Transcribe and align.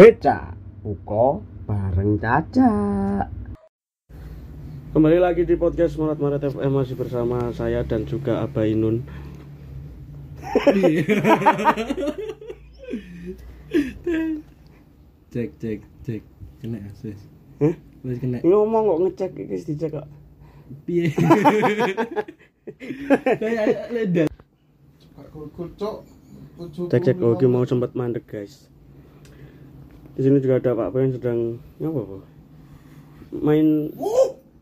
Beca 0.00 0.56
Uko 0.80 1.44
bareng 1.68 2.16
Caca 2.16 2.72
Kembali 4.96 5.20
lagi 5.20 5.44
di 5.44 5.52
podcast 5.60 6.00
Marat 6.00 6.16
Marat 6.16 6.40
FM 6.40 6.72
masih 6.72 6.96
bersama 6.96 7.52
saya 7.52 7.84
dan 7.84 8.08
juga 8.08 8.40
Abainun 8.40 9.04
cek 15.28 15.60
cek 15.60 15.84
cek 16.08 16.22
kena 16.64 16.80
sis 16.96 17.20
Hah? 17.60 17.76
kena 18.00 18.40
Ngomong 18.40 18.96
kok 18.96 19.00
ngecek 19.04 19.36
iki 19.36 19.56
dicek 19.68 20.00
kok 20.00 20.08
piye 20.88 21.12
kayak 23.36 23.92
leda 23.92 24.24
Cek 26.88 27.02
cek 27.04 27.20
oke 27.20 27.44
mau 27.52 27.68
sempat 27.68 27.92
mandek 27.92 28.24
guys 28.24 28.69
di 30.16 30.20
sini 30.20 30.42
juga 30.42 30.58
ada 30.58 30.74
Pak 30.74 30.96
yang 30.98 31.14
sedang 31.14 31.38
ngapa 31.78 32.00
Pak? 32.02 32.22
Main. 33.30 33.94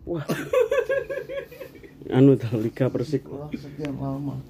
Wah. 0.05 0.25
Anu 2.17 2.37
dah 2.37 2.53
Liga 2.57 2.89
Persik. 2.89 3.25
Sekian 3.57 3.97
lama. 4.01 4.41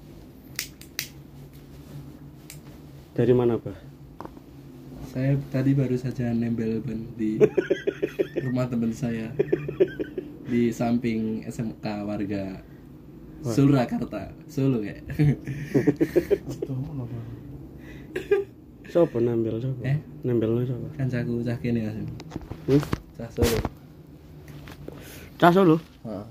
Dari 3.15 3.33
mana 3.35 3.59
Pak? 3.59 3.89
saya 5.09 5.33
tadi 5.49 5.73
baru 5.73 5.97
saja 5.97 6.29
nempel 6.29 6.85
ban 6.85 7.01
di 7.17 7.41
rumah 8.45 8.69
teman 8.69 8.93
saya. 8.93 9.33
Di 10.49 10.69
samping 10.73 11.45
SMK 11.45 11.85
warga 12.09 12.61
Surakarta 13.45 14.33
Solo 14.49 14.81
ya 14.81 14.97
Siapa 18.89 19.17
nambel 19.19 19.61
siapa? 19.61 19.81
Eh? 19.85 19.97
Nambelnya 20.25 20.65
siapa? 20.65 20.87
kan 20.97 21.07
caku 21.07 21.39
cah 21.41 21.57
kene 21.57 21.79
Mas 21.85 21.95
Hmm? 22.65 22.81
cah 23.15 23.29
Solo 23.29 23.57
Cah 25.37 25.51
Solo? 25.53 25.77
Heeh. 26.03 26.25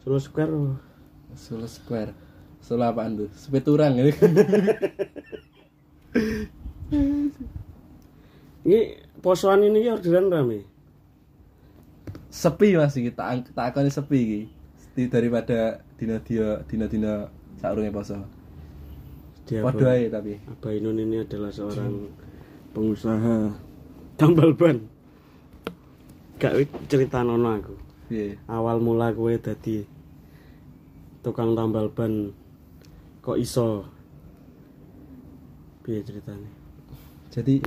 Solo 0.00 0.18
Square. 0.20 0.52
Solo 1.34 1.66
Square 1.66 2.12
Solo 2.60 2.84
apaan 2.84 3.18
tuh 3.18 3.28
Sepeturang 3.34 3.96
gitu 3.98 4.14
Ini 8.64 8.80
posoan 9.20 9.60
ini 9.62 9.84
ya 9.84 9.96
orderan 9.96 10.28
rame. 10.28 10.64
sepi 12.34 12.74
masih 12.74 13.14
kita 13.14 13.30
tak 13.54 13.66
akoni 13.70 13.88
sepi 13.88 14.18
iki 14.18 14.40
Di- 14.94 15.06
daripada 15.06 15.78
dina 15.94 16.18
dia 16.18 16.62
dina 16.66 16.90
dina 16.90 17.12
saurunge 17.58 17.94
poso 17.94 18.18
padha 19.44 19.88
ae 19.92 20.08
tapi 20.08 20.40
Abah 20.48 20.72
Inun 20.72 21.04
ini 21.04 21.20
adalah 21.20 21.52
seorang 21.52 22.08
pengusaha 22.72 23.52
tambal 24.16 24.56
ban. 24.56 24.80
Gak 26.40 26.64
cerita 26.88 27.20
nono 27.22 27.48
aku. 27.52 27.74
piye 28.08 28.36
Awal 28.48 28.80
mula 28.80 29.12
gue 29.12 29.36
dadi 29.38 29.84
tukang 31.24 31.52
tambal 31.52 31.92
ban 31.92 32.32
kok 33.20 33.36
iso. 33.36 33.84
Piye 35.84 36.00
ceritanya? 36.00 36.64
jadi 37.34 37.58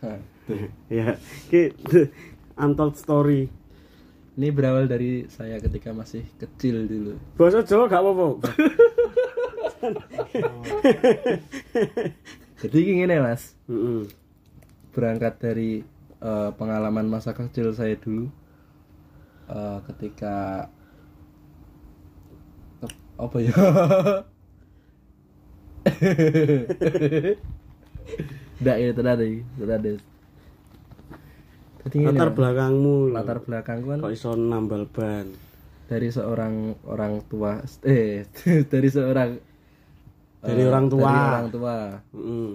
Nah, 0.00 0.16
ya, 0.88 1.18
ki 1.52 1.76
untold 2.64 2.96
story. 2.96 3.52
ini 4.38 4.54
berawal 4.54 4.86
dari 4.86 5.26
saya 5.26 5.58
ketika 5.58 5.90
masih 5.90 6.22
kecil 6.38 6.86
dulu 6.86 7.18
Bahasa 7.34 7.66
Jawa 7.66 7.90
gak 7.90 8.00
apa-apa. 8.00 8.48
jadi 12.60 12.78
gini 12.78 13.16
mas. 13.22 13.54
Berangkat 14.94 15.34
dari 15.40 15.70
eh, 16.20 16.50
pengalaman 16.58 17.06
masa 17.08 17.32
kecil 17.36 17.72
saya 17.72 17.94
dulu 17.96 18.28
eh, 19.48 19.78
ketika 19.88 20.68
Ap- 22.82 23.02
apa 23.18 23.36
ya? 23.42 23.54
Nggak 28.60 28.76
ya 28.82 28.90
tadi 28.94 29.30
tadi 31.82 31.96
gini, 32.02 32.06
Latar 32.06 32.30
belakangmu. 32.36 32.96
latar 33.14 33.38
belakang 33.44 33.78
kan 33.88 33.98
kok 34.04 34.12
iso 34.16 34.30
nambal 34.36 34.84
ban. 34.94 35.26
dari 35.88 36.08
seorang 36.12 36.76
orang 36.84 37.24
tua 37.30 37.64
eh 37.82 38.28
dari 38.72 38.88
seorang 38.92 39.30
Dari 40.38 40.62
eh, 40.62 40.68
orang 40.68 40.86
tua. 40.86 41.02
dari 41.04 41.20
orang 41.24 41.48
tua 41.48 41.76
Heeh. 42.12 42.50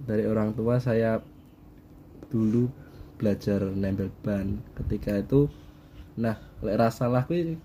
dari 0.00 0.24
orang 0.24 0.50
tua 0.52 0.74
saya 0.78 1.22
dulu 2.26 2.66
belajar 3.14 3.62
nempel 3.68 4.08
ban 4.20 4.58
ketika 4.74 5.14
itu 5.14 5.46
nah 6.16 6.34
lek 6.58 6.76
rasalah 6.76 7.24
kuwi 7.24 7.60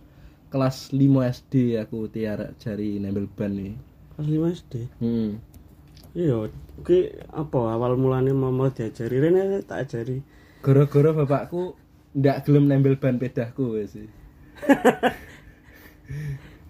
kelas 0.48 0.92
5 0.92 1.02
SD 1.34 1.54
aku 1.78 2.06
tiara 2.08 2.54
jari 2.56 2.98
nempel 2.98 3.26
ban 3.28 3.52
nih 3.52 3.74
Kelas 4.14 4.28
5 4.30 4.58
SD. 4.58 4.74
hmm. 5.00 5.32
Iya, 6.16 6.48
ki 6.80 7.00
apa 7.28 7.76
awal 7.76 8.00
mulanya 8.00 8.32
mama 8.32 8.72
diajari 8.72 9.20
rene 9.20 9.60
tak 9.62 9.84
ajari. 9.84 10.24
gara-gara 10.62 11.12
bapakku 11.12 11.76
ndak 12.14 12.44
gelem 12.44 12.66
nempel 12.66 12.96
ban 12.96 13.18
pedahku 13.18 13.76
sih 13.86 14.08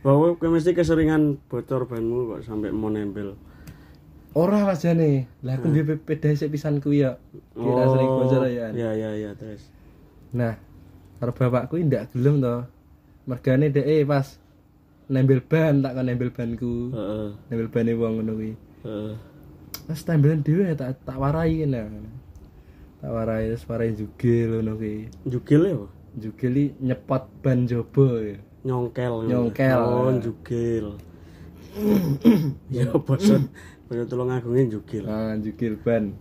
Bahwa 0.05 0.37
kowe 0.37 0.53
mesti 0.53 0.77
keseringan 0.77 1.41
bocor 1.49 1.89
banmu 1.89 2.37
kok 2.37 2.41
sampai 2.45 2.69
mau 2.69 2.93
nempel. 2.93 3.33
ora 4.35 4.67
aja 4.67 4.91
nih 4.91 5.23
lah 5.47 5.55
aku 5.55 5.71
di 5.71 5.81
pedah 5.87 6.35
sik 6.35 6.51
pisan 6.51 6.83
kuwi 6.83 7.07
ya 7.07 7.15
kira 7.55 7.83
sering 7.87 8.11
bocor 8.19 8.43
ya 8.51 8.67
Iya 8.75 8.91
iya 8.91 9.09
iya 9.15 9.31
terus. 9.31 9.71
Nah, 10.35 10.59
karo 11.23 11.31
bapakku 11.31 11.79
ndak 11.79 12.11
gelem 12.11 12.43
to. 12.43 12.67
Mergane 13.25 13.71
dhek 13.71 13.87
eh, 13.87 14.03
pas 14.03 14.37
nembel 15.07 15.39
ban 15.39 15.79
tak 15.79 15.95
kon 15.95 16.05
nembel 16.05 16.29
banku. 16.35 16.91
Heeh. 16.91 17.27
Nembel 17.47 17.69
bane 17.71 17.91
wong 17.95 18.13
ngono 18.19 18.31
kuwi. 18.35 18.51
Heeh. 18.83 19.13
Mas 19.87 20.03
tembelan 20.03 20.43
dhewe 20.43 20.75
tak 20.75 20.99
tak 21.07 21.17
warai 21.17 21.63
kene. 21.63 21.81
Tak 22.99 23.09
warai 23.15 23.55
terus 23.55 23.63
warai 23.71 23.95
jugil 23.95 24.59
ngono 24.59 24.75
kuwi. 24.75 25.07
Jugil 25.31 25.61
ya? 25.63 25.77
Jugil 26.19 26.75
nyepot 26.83 27.23
ban 27.39 27.63
jaba 27.63 28.07
ya. 28.19 28.35
Nyongkel. 28.65 29.29
Nyongkel. 29.29 29.79
Oh, 29.79 30.11
jugil. 30.17 30.87
Ya 32.73 32.89
bosan. 32.95 33.51
Pengen 33.85 34.07
tolong 34.09 34.33
agungin 34.33 34.73
jugil. 34.73 35.05
Ah, 35.05 35.37
jugil 35.37 35.77
ban. 35.77 36.17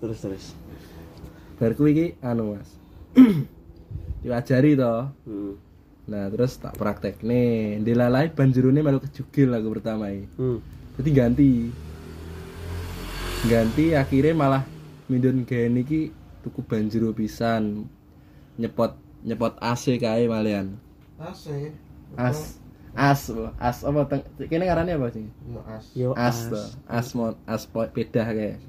Terus 0.00 0.18
terus. 0.24 0.44
Bar 1.60 1.76
kuwi 1.76 1.90
iki 1.92 2.06
anu 2.24 2.56
Mas. 2.56 2.70
Diajari 4.24 4.72
to. 4.74 5.12
Hmm. 5.28 5.54
Nah, 6.08 6.28
terus 6.32 6.56
tak 6.56 6.80
praktek 6.80 7.20
nih. 7.20 7.84
Dilalai 7.84 8.32
ban 8.32 8.48
jerone 8.48 8.80
malu 8.80 9.04
kejugil 9.04 9.52
aku 9.52 9.68
pertama 9.76 10.08
iki. 10.08 10.26
Hmm. 10.40 10.58
jadi 10.94 11.10
ganti 11.10 11.50
ganti 13.50 13.98
akhirnya 13.98 14.32
malah 14.32 14.62
mindun 15.10 15.42
gaen 15.42 15.74
iki 15.82 16.14
tuku 16.46 16.62
banjiro 16.62 17.10
pisan 17.10 17.90
nyepot 18.54 18.94
nyepot 19.24 19.56
AC 19.58 19.96
kae 19.96 20.28
malian 20.28 20.76
AC 21.18 21.72
As. 22.14 22.60
As, 22.94 23.26
Bo. 23.26 23.50
as 23.58 23.82
apa 23.82 24.06
teng 24.06 24.22
kene 24.46 24.70
ngarane 24.70 24.94
apa 24.94 25.10
sih? 25.10 25.26
as 25.66 25.84
Yo 25.98 26.14
As 26.14 26.46
to. 26.46 26.62
As 26.86 27.10
mo 27.10 27.34
as 27.42 27.66
po- 27.66 27.90
pedah 27.90 28.22
kayak. 28.30 28.62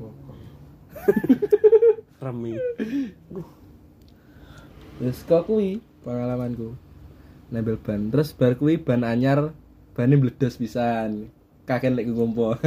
remi. 2.18 2.58
Terus 4.98 5.22
kok 5.30 5.46
kuwi 5.46 5.78
pengalamanku. 6.02 6.74
Nempel 7.54 7.78
ban. 7.78 8.10
Terus 8.10 8.34
bar 8.34 8.58
kuwi 8.58 8.82
ban 8.82 9.06
anyar 9.06 9.54
bane 9.94 10.18
meledos 10.18 10.58
pisan. 10.58 11.30
Kakek 11.70 11.94
lek 11.94 12.10
ngompo. 12.10 12.58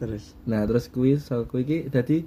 Terus 0.00 0.32
nah, 0.48 0.64
terus 0.64 0.88
kuwi 0.88 1.20
so 1.20 1.44
kuwi 1.44 1.68
iki 1.68 1.78
dadi 1.92 2.24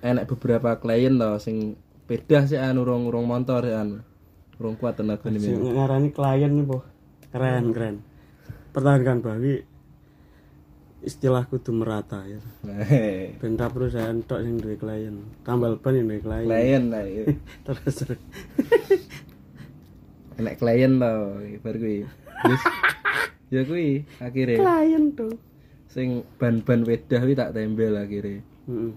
enek 0.00 0.30
beberapa 0.30 0.78
klien 0.78 1.18
to 1.18 1.30
sing 1.38 1.74
pedah 2.06 2.46
sih 2.46 2.56
anu 2.56 2.82
urung-urung 2.86 3.26
motor 3.26 3.64
sih 3.64 3.74
anu. 3.74 4.00
Urung 4.58 4.74
kuat 4.74 4.98
tenaga 4.98 5.28
sing 5.30 5.38
ini. 5.38 5.70
ngarani 5.74 6.10
klien 6.10 6.50
nih, 6.50 6.64
Po. 6.66 6.82
Keren, 7.30 7.70
keren. 7.70 7.96
Pertahankan 8.72 9.20
Bawi 9.20 9.62
istilah 10.98 11.46
kudu 11.46 11.70
merata 11.70 12.26
ya. 12.26 12.42
Ben 13.40 13.54
ra 13.54 13.70
perusahaan 13.70 14.18
tok 14.24 14.42
sing 14.42 14.58
duwe 14.58 14.74
klien. 14.74 15.14
Tambal 15.46 15.78
ban 15.78 15.94
yang 15.94 16.10
duwe 16.10 16.18
klien. 16.18 16.46
klien 16.46 16.82
lah 16.90 17.04
iya. 17.06 17.24
Terus 17.66 17.94
terus. 17.94 18.20
enek 20.38 20.58
klien 20.58 20.98
to 20.98 21.12
bar 21.62 21.76
kuwi. 21.76 22.02
Terus 22.42 22.62
ya 23.48 23.60
kuwi 23.64 23.88
akhirnya 24.18 24.58
Klien 24.60 25.04
tuh. 25.14 25.34
sing 25.88 26.20
ban-ban 26.36 26.84
wedah 26.84 27.20
kuwi 27.22 27.34
tak 27.34 27.54
tembel 27.54 27.94
akhirnya. 27.94 28.42
Heeh. 28.66 28.92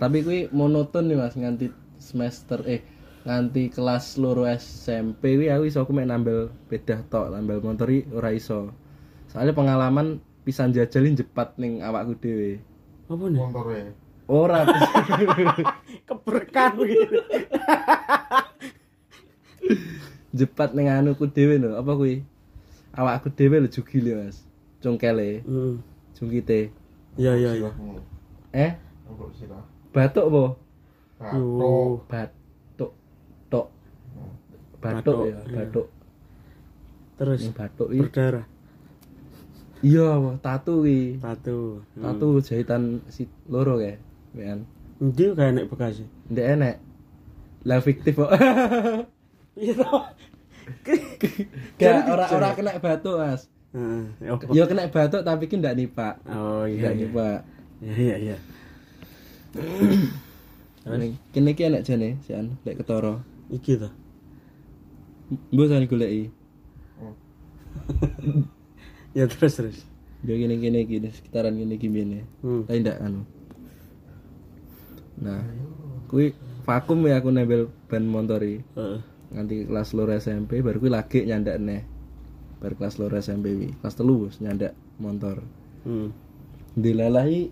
Tapi 0.00 0.24
kuwi 0.24 0.40
monoton 0.52 1.08
nih 1.08 1.18
mas 1.18 1.34
nganti 1.36 1.68
semester 2.00 2.60
eh 2.68 2.82
nganti 3.22 3.70
kelas 3.70 4.18
loro 4.18 4.42
SMP 4.48 5.38
kuwi 5.38 5.48
aku 5.52 5.70
iso 5.70 5.78
aku 5.84 5.94
mek 5.94 6.10
nambel 6.10 6.50
bedah 6.66 7.06
tok 7.06 7.30
nambel 7.30 7.62
motor 7.62 7.88
iki 7.90 8.10
ora 8.10 8.34
iso. 8.34 8.74
Soalnya 9.30 9.54
pengalaman 9.56 10.20
pisan 10.42 10.74
jajalin 10.74 11.14
jepat 11.14 11.54
ning 11.56 11.80
awakku 11.80 12.18
dhewe. 12.18 12.58
Apa 13.06 13.24
nih? 13.30 13.40
motornya 13.40 13.84
ora. 14.26 14.66
Keberkan 16.08 16.72
gitu. 16.82 17.18
jepat 20.38 20.72
ning 20.72 20.88
anuku 20.88 21.28
dhewe 21.28 21.60
lho 21.60 21.76
apa 21.76 21.92
kuwi 21.94 22.24
awakku 22.96 23.28
dhewe 23.30 23.62
lho 23.62 23.68
jugi 23.70 24.02
lho 24.02 24.18
mas. 24.18 24.42
Cungkele. 24.82 25.46
Heeh. 25.46 25.74
jungkite. 26.18 26.70
Iya 27.18 27.32
iya 27.36 27.50
iya. 27.58 27.70
eh 28.52 28.72
batuk 29.92 30.24
apa 30.28 30.44
Yo. 31.36 32.02
batuk 32.10 32.92
tok 33.46 33.66
batuk 34.80 35.16
Batuk, 35.16 35.18
ya 35.22 35.38
iya. 35.38 35.56
batuk 35.62 35.86
Terus 37.12 37.40
Yang 37.46 37.54
batuk 37.54 37.88
iki 37.92 38.02
berdarah. 38.02 38.46
iya 39.84 40.08
tatu 40.42 40.74
iki 40.82 41.22
Tato. 41.22 41.58
Tatu 41.94 42.28
jahitan 42.42 42.82
si 43.06 43.30
loro 43.46 43.78
kayak, 43.78 44.02
kan? 44.34 44.66
Ndi 44.98 45.24
kayak 45.34 45.52
nek 45.54 45.66
Bekasi. 45.70 46.04
Ndek 46.30 46.46
enek. 46.58 46.76
Lah 47.62 47.78
fiktif 47.78 48.18
kok. 48.18 48.32
Iya 49.52 49.76
toh. 49.76 50.08
Gak 51.76 52.08
ora 52.08 52.24
ora 52.32 52.48
kena 52.56 52.80
batuk, 52.80 53.20
Mas. 53.20 53.52
Heeh. 53.76 54.02
Ya 54.24 54.32
apa? 54.32 54.48
Yo 54.48 54.64
kena 54.64 54.88
batuk 54.88 55.22
tapi 55.22 55.44
ki 55.44 55.60
ndak 55.60 55.76
nipak. 55.76 56.24
Oh 56.26 56.64
iya 56.64 56.88
Ndak 56.88 56.94
iya. 56.96 57.00
nipak. 57.04 57.38
Iya 57.84 57.94
iya 57.94 58.16
iya. 58.16 58.36
Kene 61.32 61.50
ki 61.54 61.62
enek 61.64 61.84
jane, 61.86 62.18
sian 62.26 62.58
lek 62.64 62.82
ketara. 62.82 63.20
Iki 63.52 63.72
toh. 63.80 63.92
Mbok 65.52 65.66
jan 65.68 65.86
goleki. 65.86 66.26
Ya 69.12 69.28
terus 69.28 69.60
terus. 69.60 69.78
Yo 70.24 70.32
kene 70.40 70.56
kene 70.56 70.88
iki 70.88 71.04
sekitaran 71.12 71.52
kene 71.52 71.76
iki 71.76 71.92
mene. 71.92 72.24
Hmm. 72.40 72.64
Tapi 72.64 72.80
ndak 72.80 72.96
anu. 73.04 73.28
Nah, 75.20 75.44
kuwi 76.08 76.32
vakum 76.64 77.04
ya 77.04 77.20
aku 77.20 77.28
nembel 77.28 77.68
ban 77.92 78.08
motori. 78.08 78.64
Heeh. 78.72 79.12
nganti 79.32 79.64
kelas 79.64 79.96
loro 79.96 80.12
SMP 80.12 80.60
baru 80.60 80.76
kuwi 80.76 80.92
lagi 80.92 81.24
nyandak 81.24 81.56
neh 81.56 81.82
baru 82.60 82.76
kelas 82.76 83.00
loro 83.00 83.16
SMP 83.16 83.56
wi 83.56 83.68
kelas 83.80 83.96
telu 83.96 84.28
wis 84.28 84.38
nyandak 84.44 84.76
motor 85.00 85.40
Hmm. 85.82 86.14
dilalahi 86.78 87.50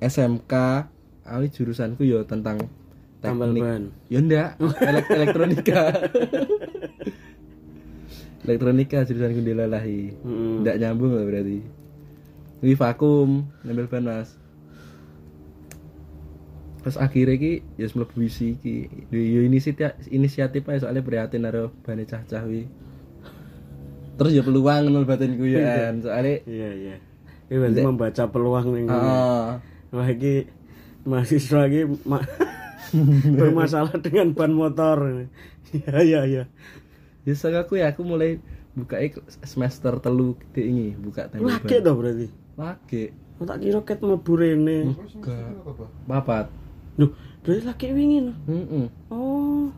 SMK 0.00 0.52
awi 1.24 1.46
jurusanku 1.48 2.02
yo 2.02 2.22
tentang 2.22 2.70
Tambal 3.18 3.50
teknik 3.50 3.62
ban. 3.62 3.82
yo 4.06 4.18
ndak 4.20 4.48
elek- 4.80 5.10
elektronika 5.10 5.82
elektronika 8.42 8.98
jurusanku 9.02 9.40
dilalahi 9.40 10.14
Hmm. 10.20 10.62
ndak 10.62 10.78
nyambung 10.78 11.12
lah 11.12 11.24
berarti 11.24 11.60
Wi 12.58 12.74
vakum 12.74 13.46
nempel 13.62 13.86
ban 13.86 14.04
mas 14.04 14.34
Terus 16.78 16.94
akhirnya 16.96 17.36
ki 17.36 17.52
ya 17.74 17.84
wis 17.84 17.92
mlebu 17.92 18.16
isi 18.22 18.54
ki. 18.56 18.76
Yo 19.10 19.42
inisiatif 19.42 19.76
inisiatif 20.08 20.62
ae 20.64 20.78
soalnya 20.78 21.02
prihatin 21.02 21.42
karo 21.42 21.74
bane 21.82 22.02
cah-cah 22.02 22.40
wi. 22.42 22.64
Terus 24.16 24.32
ya 24.32 24.40
peluang 24.40 24.86
nol 24.88 25.04
batinku 25.04 25.42
ya 25.44 25.58
kan. 25.60 26.00
Soalnya 26.00 26.38
Iya 26.46 26.70
iya. 26.72 26.96
Ini 27.44 27.56
berarti 27.58 27.80
membaca 27.82 28.24
peluang 28.26 28.66
nih. 28.72 28.86
Iki 29.92 30.34
mahasiswa 31.08 31.60
iki 31.68 31.82
ma 32.04 32.20
bermasalah 33.38 33.96
dengan 34.00 34.32
ban 34.36 34.52
motor. 34.52 35.28
Iya 35.72 35.96
iya 36.00 36.20
iya. 36.24 36.44
Ya 37.28 37.34
sak 37.36 37.56
aku 37.56 37.80
ya 37.80 37.92
aku 37.92 38.04
mulai 38.04 38.40
buka 38.72 39.00
semester 39.44 40.00
telu 40.00 40.38
gede 40.38 40.62
ini 40.70 40.86
buka 40.96 41.28
tembok 41.28 41.50
Lagi 41.60 41.76
toh 41.84 41.94
berarti. 41.96 42.26
Lagi. 42.56 43.04
Oh, 43.38 43.46
tak 43.46 43.62
kira 43.62 43.80
ket 43.86 44.00
mlebu 44.02 44.32
rene. 44.34 44.98
Enggak. 44.98 45.54
Papat. 46.10 46.50
Duh, 46.98 47.14
berarti 47.46 47.62
lagi 47.62 47.86
wingi. 47.94 48.18
no? 48.26 48.32
Heeh. 48.50 48.86
Oh. 49.14 49.70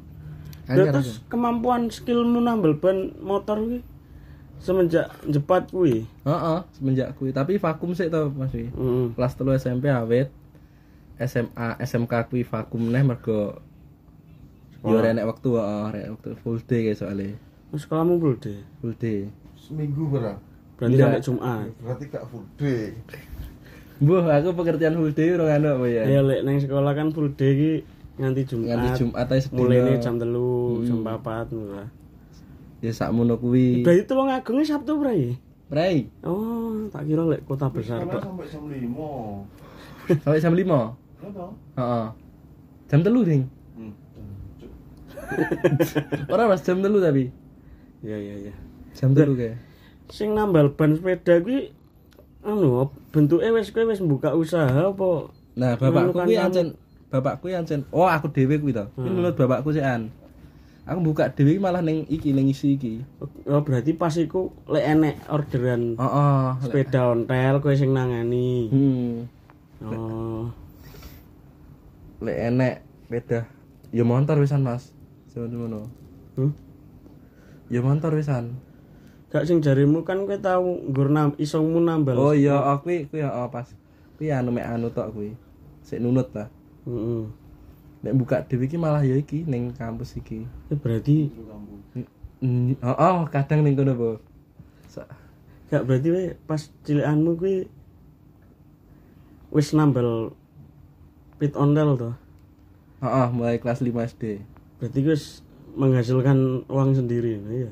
Terus 0.71 1.27
kemampuan 1.27 1.91
skillmu 1.91 2.39
nambel 2.39 2.79
ban 2.79 3.11
motor 3.19 3.59
kuwi 3.59 3.83
semenjak 4.61 5.09
jepat 5.25 5.69
kuwi. 5.69 6.05
Heeh, 6.23 6.59
semenjak 6.71 7.17
kuwi 7.17 7.31
tapi 7.31 7.57
vakum 7.57 7.91
sih 7.91 8.07
to 8.07 8.29
Mas 8.31 8.53
Wi. 8.53 8.69
Heeh. 8.69 9.05
kelas 9.11 9.33
telu 9.35 9.51
SMP 9.53 9.89
awet 9.89 10.29
SMA 11.19 11.77
SMK 11.81 12.13
kuwi 12.27 12.43
vakum 12.43 12.87
neh 12.87 13.01
mergo 13.01 13.61
yo 14.81 14.95
ora 14.95 15.11
enek 15.11 15.27
wektu 15.27 15.53
heeh 15.55 15.83
ora 15.87 15.99
enek 15.99 16.13
wektu 16.15 16.31
full 16.39 16.59
day 16.63 16.81
kayak 16.87 16.97
soalnya 16.97 17.37
Terus 17.69 17.85
sekolahmu 17.85 18.17
full 18.17 18.37
day. 18.37 18.59
full 18.79 18.95
day 18.95 19.29
seminggu 19.55 20.05
berapa 20.07 20.41
Berarti 20.75 20.93
Iya. 20.93 21.05
sampai 21.05 21.21
Jumat. 21.21 21.67
berarti 21.79 22.05
gak 22.09 22.25
full 22.27 22.47
day 22.57 22.97
Buh, 23.99 24.25
aku 24.25 24.49
pengertian 24.55 24.97
full 24.97 25.13
day 25.13 25.29
ora 25.31 25.55
anu 25.55 25.69
apa 25.71 25.87
ya 25.87 26.03
Ya 26.09 26.21
lek 26.21 26.41
nang 26.41 26.57
sekolah 26.57 26.93
kan 26.95 27.13
full 27.13 27.29
day 27.31 27.53
ki 27.53 27.73
nganti 28.17 28.43
Jumat. 28.47 28.67
nganti 28.71 28.89
Jumat 28.99 29.27
ae 29.27 29.39
sedina 29.39 29.61
Mulainya 29.61 29.95
jam 29.99 30.15
telu, 30.17 30.81
jam 30.83 30.99
4 30.99 31.21
ngono 31.47 31.73
lah. 31.75 31.89
Ya 32.81 32.91
sakmono 32.91 33.37
kuwi 33.37 33.81
Berarti 33.81 34.05
tulung 34.05 34.29
agungnya 34.29 34.65
Sabtu 34.67 34.97
bray. 34.97 35.37
Bray 35.67 36.09
Oh, 36.21 36.89
tak 36.89 37.05
kira 37.05 37.23
lek 37.25 37.45
kota 37.45 37.69
besar 37.69 38.03
tok. 38.03 38.21
sampai 38.21 38.47
jam 38.49 38.65
lima 38.67 39.13
sampai 40.11 40.41
jam 40.41 40.53
5 40.57 40.67
toh 41.31 41.51
heeh 41.77 42.07
jam 42.89 43.01
telu 43.01 43.21
ding 43.23 43.43
hmm. 43.77 43.93
ora 46.33 46.49
mas 46.49 46.61
jam 46.61 46.81
telu 46.81 46.99
tapi 46.99 47.31
Iya 48.01 48.17
iya 48.17 48.35
iya. 48.43 48.53
jam 48.93 49.13
telu 49.13 49.37
kayak 49.37 49.61
Sing 50.09 50.35
nambal 50.35 50.75
ban 50.75 50.97
sepeda 50.97 51.39
kuwi 51.39 51.71
anu 52.43 52.89
bentuke 53.13 53.47
wis 53.53 53.71
kowe 53.71 53.85
wis 53.85 54.01
buka 54.01 54.33
usaha 54.33 54.91
apa? 54.91 55.31
nah 55.55 55.77
bapakku 55.77 56.19
kuwi 56.19 56.35
ancen 56.35 56.75
bapakku 57.07 57.47
ancen 57.49 57.85
oh 57.91 58.09
aku 58.09 58.27
dhewe 58.29 58.59
kuwi 58.59 58.73
to 58.73 58.89
Hmm. 58.97 59.07
menurut 59.07 59.37
bapakku 59.37 59.71
sih 59.71 59.85
an 59.85 60.09
aku 60.83 60.99
buka 61.03 61.29
dhewe 61.29 61.53
iki 61.53 61.61
malah 61.61 61.81
ning 61.81 62.03
iki 62.07 62.31
ning 62.31 62.49
isi 62.49 62.75
iki 62.75 63.05
Oh, 63.45 63.61
berarti 63.61 63.93
pas 63.93 64.13
iku 64.13 64.51
lek 64.67 64.85
enek 64.87 65.17
orderan 65.27 65.95
heeh 65.95 66.47
sepeda 66.61 67.11
ontel 67.11 67.59
kowe 67.59 67.73
sing 67.73 67.91
nangani. 67.91 68.69
hmm 68.69 69.15
Oh. 69.81 70.53
lek 72.21 72.39
enek 72.47 72.75
beda 73.07 73.49
ya 73.89 74.05
motor 74.05 74.37
wisan 74.39 74.61
mas 74.61 74.93
semono 75.27 75.89
Hmm? 76.37 76.53
ya 77.67 77.81
motor 77.81 78.13
wisan 78.13 78.55
Gak 79.31 79.47
sing 79.47 79.63
jarimu 79.63 80.03
kan 80.03 80.23
kowe 80.23 80.37
tau 80.37 80.63
nggur 80.85 81.09
nam 81.09 81.33
isongmu 81.37 81.81
nambal. 81.81 82.15
oh 82.15 82.35
iya 82.35 82.57
oh, 82.57 82.77
kuwi 82.79 83.07
kuwi 83.07 83.23
oh, 83.23 83.49
pas 83.49 83.73
kuwi 84.15 84.29
anu 84.29 84.51
mek 84.51 84.67
anu 84.67 84.91
tok 84.91 85.11
kuwi 85.11 85.33
sik 85.81 85.99
nunut 85.99 86.29
lah 86.31 86.51
Heeh. 86.85 87.25
Nek 88.01 88.15
buka 88.17 88.41
dhewe 88.49 88.65
iki 88.65 88.77
malah 88.77 89.05
ya 89.05 89.15
iki 89.15 89.45
ning 89.45 89.73
kampus 89.73 90.17
iki 90.17 90.49
Ya 90.69 90.77
berarti 90.77 91.29
Mm, 92.41 92.81
oh, 92.81 92.97
oh 92.97 93.19
kadang 93.29 93.61
ning 93.61 93.77
kono 93.77 94.17
Sa- 94.89 95.05
gak 95.69 95.85
berarti 95.85 96.09
we 96.09 96.23
pas 96.49 96.73
cilikanmu 96.83 97.37
kuwi 97.37 97.69
wis 99.53 99.77
nambal 99.77 100.33
pit 101.37 101.53
ondel 101.53 102.01
toh. 102.01 102.15
Heeh, 103.01 103.29
mulai 103.33 103.61
kelas 103.61 103.85
5 103.85 103.93
SD. 104.09 104.41
Berarti 104.81 104.99
wis 105.05 105.45
menghasilkan 105.77 106.65
uang 106.65 106.97
sendiri. 106.97 107.45
Iya. 107.45 107.71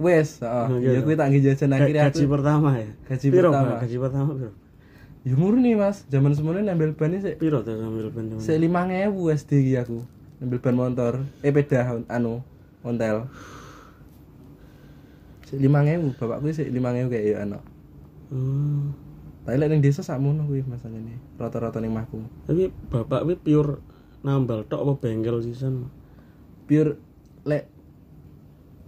Wes, 0.00 0.40
heeh. 0.40 0.66
Ya 0.80 1.00
kuwi 1.00 1.12
tak 1.12 1.28
jajan 1.34 1.70
Ga- 1.70 1.84
akhirnya 1.84 2.02
gaji 2.08 2.24
aku. 2.24 2.32
pertama 2.32 2.68
ya. 2.80 2.90
Gaji 3.08 3.26
Piro, 3.28 3.48
pertama. 3.50 3.72
Gaji 3.76 3.96
pertama 4.00 4.30
piro? 4.32 4.52
Ya 5.22 5.38
murni 5.38 5.78
Mas, 5.78 6.02
zaman 6.10 6.34
semono 6.34 6.58
nambel 6.58 6.98
ban 6.98 7.14
sik 7.14 7.38
Piro 7.38 7.62
tuh 7.62 7.78
sambil 7.78 8.10
ban 8.10 8.26
teman? 8.26 8.42
sik 8.42 8.58
5000 8.58 9.38
SD 9.38 9.50
iki 9.62 9.74
aku. 9.78 10.02
Nambel 10.42 10.58
ban 10.58 10.74
motor, 10.74 11.14
eh 11.46 11.54
peda 11.54 12.02
anu, 12.10 12.42
ontel. 12.82 13.30
Sik 15.46 15.62
5000, 15.62 16.18
bapakku 16.18 16.50
sik 16.50 16.74
5000 16.74 17.06
kayak 17.06 17.22
ya 17.22 17.36
anak. 17.46 17.62
Hmm. 18.34 18.98
Tapi 19.46 19.58
lek 19.58 19.70
ning 19.70 19.82
desa 19.82 20.02
sakmono 20.02 20.42
kuwi 20.46 20.66
masalahnya. 20.66 21.18
Rata-rata 21.38 21.78
ning 21.78 21.94
mahku. 21.94 22.18
Tapi 22.46 22.74
bapak 22.90 23.22
kuwi 23.22 23.34
pure 23.38 23.78
nambal 24.26 24.66
tok 24.66 24.82
apa 24.82 24.92
bengkel 25.06 25.38
sisan? 25.42 25.86
Pure 26.66 26.98
lek 27.46 27.70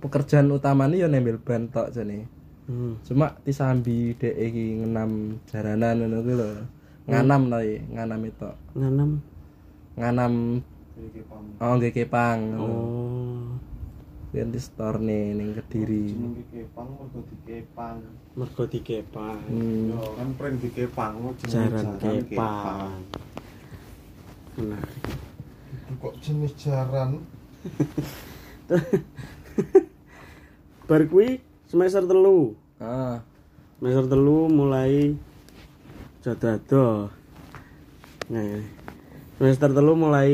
pekerjaan 0.02 0.50
utamanya 0.50 0.98
ya 0.98 1.06
nembel 1.06 1.38
ban 1.38 1.70
tok 1.70 1.94
jane. 1.94 2.26
Hmm. 2.64 2.97
Cuma 3.04 3.37
disambi 3.44 4.16
dhek 4.16 4.33
iki 4.33 4.80
ngenam 4.80 5.37
jaranan 5.44 6.00
ngono 6.00 6.18
kuwi 6.25 6.35
lho. 6.40 6.50
Nganam 7.04 7.42
ta 7.52 7.59
iki, 7.61 7.78
nganam 7.92 8.21
itu. 8.25 8.50
Nganam. 8.73 9.11
Nganam 10.00 10.33
oh 11.61 11.73
nggih 11.76 11.92
kepang. 11.92 12.40
Oh. 12.56 13.52
Kuwi 14.33 14.49
di 14.49 14.61
store 14.61 14.99
nih 14.99 15.37
ning 15.37 15.49
Kediri. 15.54 16.11
Jeneng 16.11 16.33
dikepang 16.40 16.88
mergo 16.97 17.21
dikepang. 17.28 17.97
Mergo 18.35 18.64
dikepang. 18.64 19.38
Hmm. 19.44 19.92
Yo 19.92 20.00
kan 20.16 20.28
pring 20.40 20.56
dikepang 20.56 21.12
Jaran 21.44 21.87
kepang. 22.00 23.04
Nah, 24.54 24.87
Itu 25.75 25.92
kok 25.99 26.14
jenis 26.23 26.54
jaran? 26.56 27.21
bar 30.88 31.02
kuwi 31.09 31.40
semester 31.74 32.06
telu. 32.06 32.54
Ah, 32.78 33.26
Semester 33.82 34.06
telu 34.06 34.46
mulai 34.46 35.18
jadado. 36.22 37.10
Nah, 38.30 38.62
semester 39.42 39.74
telu 39.74 39.98
mulai 39.98 40.30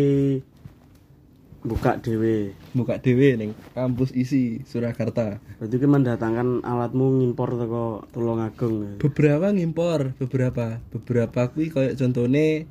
buka 1.65 1.97
dhewe. 1.97 2.53
buka 2.77 3.01
dhewe 3.01 3.41
ning 3.41 3.51
kampus 3.73 4.13
isi 4.13 4.61
Surakarta. 4.69 5.41
Berarti 5.57 5.77
ki 5.81 5.89
mendatangkan 5.89 6.61
alatmu 6.61 7.25
ngimpor 7.25 7.57
teko 7.57 8.05
Tulungagung. 8.13 9.01
Beberapa 9.01 9.49
ngimpor, 9.49 10.13
beberapa. 10.21 10.77
Beberapa 10.93 11.49
kuwi 11.57 11.73
kayak 11.73 11.97
contone 11.97 12.69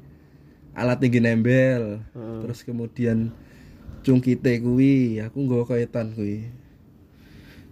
alat 0.78 1.02
tinggi 1.02 1.18
nembel. 1.18 2.06
Heeh. 2.14 2.40
Terus 2.46 2.62
kemudian 2.62 3.34
cungkite 4.06 4.62
kuwi, 4.62 5.26
aku 5.26 5.38
nggawa 5.42 5.66
kaitan 5.66 6.14
kuwi. 6.14 6.69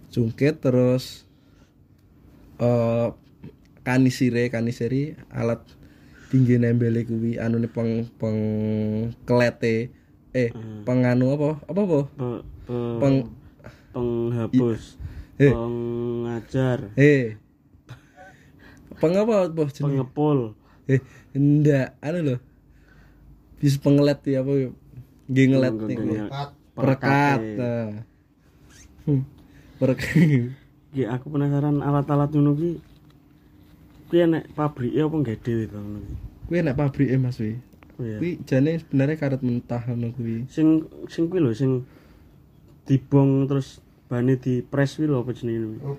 Cungkit 0.08 0.58
terus 0.64 1.28
eh 2.58 3.08
kanisire, 3.84 4.48
kanisiri 4.50 5.14
alat 5.30 5.62
tinggi 6.28 6.60
nembele 6.60 7.04
kuwi 7.08 7.40
anune 7.40 7.68
peng 7.70 8.04
peng 8.20 8.38
kelete 9.24 9.88
eh 10.34 10.50
penganu 10.84 11.32
apa? 11.32 11.50
Apa 11.68 11.80
apa? 11.84 12.00
Pe- 12.12 12.44
pe- 12.68 12.98
Peng 13.00 13.16
penghapus, 13.94 14.82
Eh. 15.40 15.52
pengajar, 15.52 16.78
eh 16.98 17.40
peng 19.00 19.14
apa 19.16 19.48
apa 19.48 19.62
jenenge? 19.72 20.04
pengepul. 20.04 20.38
Eh, 20.88 21.00
ndak, 21.36 21.96
anu 22.00 22.18
loh. 22.32 22.40
Bis 23.60 23.76
pengelet 23.76 24.20
ya 24.24 24.40
apa? 24.44 24.72
Nggih 25.28 25.46
ngelet 25.52 25.74
nih. 25.84 25.96
Kat. 26.28 26.50
Perekat. 26.76 27.38
Perekat. 27.40 27.92
Hmm. 29.04 29.22
Ki 30.88 31.02
aku 31.04 31.26
penasaran 31.30 31.84
alat-alat 31.84 32.32
ngono 32.34 32.56
ki 32.58 32.70
kuwi 34.08 34.24
enek 34.24 34.44
pabrike 34.56 35.04
apa 35.04 35.16
nggak 35.20 35.38
dhewe 35.44 35.64
to 35.68 35.76
ngono 35.76 35.98
ki. 36.00 36.14
Kuwi 36.48 36.56
enak 36.64 36.74
pabrike 36.80 37.16
Mas 37.20 37.36
wi. 37.38 37.60
Oh 38.00 38.04
iya. 38.04 38.18
Kuwi 38.18 38.30
jane 38.48 38.80
sebenarnya 38.80 39.16
karet 39.20 39.42
mentah 39.44 39.82
ngono 39.84 40.16
kuwi. 40.16 40.48
Sing 40.48 40.88
sing 41.12 41.28
kuwi 41.28 41.44
lho 41.44 41.52
sing 41.52 41.84
dibong 42.88 43.44
terus 43.44 43.84
bane 44.08 44.40
di 44.40 44.64
press 44.64 44.96
kuwi 44.96 45.06
lho 45.12 45.20
apa 45.20 45.30
jenenge 45.36 45.76
kuwi. 45.76 45.78
Oh. 45.84 45.96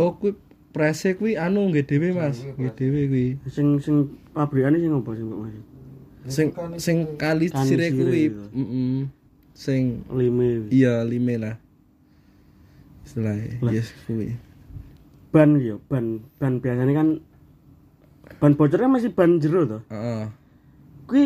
Oh 0.00 0.10
kuwi 0.16 0.32
prese 0.72 1.18
kuwi 1.18 1.36
anu 1.36 1.68
nggih 1.68 1.84
dhewe 1.84 2.16
Mas, 2.16 2.40
nggih 2.42 2.72
dhewe 2.74 3.00
kuwi. 3.12 3.26
Sing 3.52 3.76
sing 3.84 4.16
pabrikane 4.32 4.80
sing 4.80 4.90
apa 4.96 5.10
sing 5.14 5.26
kok 5.28 5.38
Mas? 5.38 5.54
Sing 6.30 6.46
sing 6.80 6.96
kali 7.20 7.46
sire 7.52 7.86
kuwi. 7.92 8.22
gitu. 8.32 8.44
Heeh. 8.56 8.98
Sing 9.52 10.00
Lime. 10.08 10.72
iya 10.72 11.04
lime 11.04 11.36
lah. 11.36 11.54
Istilahnya, 13.06 13.58
yes 13.72 13.92
kuwi. 14.06 14.36
Ban 15.30 15.56
yo, 15.58 15.78
ban 15.86 16.24
ban 16.36 16.58
biasanya 16.58 16.94
kan 16.94 17.08
ban 18.38 18.52
bocornya 18.54 18.88
masih 18.90 19.10
ban 19.14 19.38
jero 19.38 19.66
to. 19.66 19.78
Heeh. 19.90 20.24
Kuwi 21.06 21.24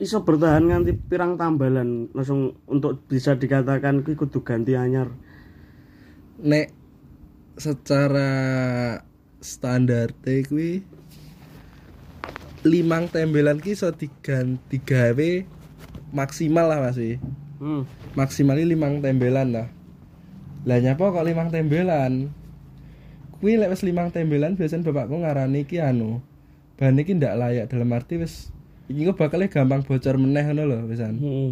iso 0.00 0.24
bertahan 0.24 0.64
nganti 0.64 0.96
pirang 0.96 1.36
tambalan 1.36 2.08
langsung 2.16 2.56
untuk 2.64 3.04
bisa 3.04 3.36
dikatakan 3.36 4.00
kuwi 4.00 4.16
kudu 4.16 4.40
ganti 4.40 4.72
anyar. 4.76 5.12
nek 6.40 6.72
secara 7.60 8.32
standar 9.44 10.08
teh 10.24 10.40
kuwi 10.48 10.80
limang 12.64 13.12
tembelan 13.12 13.60
ki 13.60 13.76
iso 13.76 13.92
diganti 13.92 14.80
gawe 14.80 15.30
maksimal 16.12 16.68
lah 16.68 16.80
Mas 16.80 16.96
wi. 17.00 17.16
Hmm. 17.60 17.84
Maksimalnya 18.16 18.64
limang 18.64 19.04
tembelan 19.04 19.52
lah. 19.52 19.68
Lah 20.68 20.76
nyapa 20.76 21.08
kok 21.08 21.24
limang 21.24 21.48
tembelan? 21.48 22.28
Kuwi 23.40 23.56
lek 23.56 23.72
wis 23.72 23.80
limang 23.80 24.12
tembelan 24.12 24.60
biasanya 24.60 24.92
bapakku 24.92 25.16
ngarani 25.24 25.64
ki 25.64 25.80
anu. 25.80 26.20
Bahan 26.76 27.00
iki 27.00 27.16
ndak 27.16 27.36
layak 27.40 27.66
dalam 27.72 27.88
arti 27.96 28.20
wis 28.20 28.52
iki 28.88 29.08
kok 29.08 29.16
bakalnya 29.16 29.48
gampang 29.48 29.80
bocor 29.80 30.20
meneh 30.20 30.44
ngono 30.44 30.62
lho 30.68 30.78
wisan. 30.84 31.16
Hmm. 31.16 31.50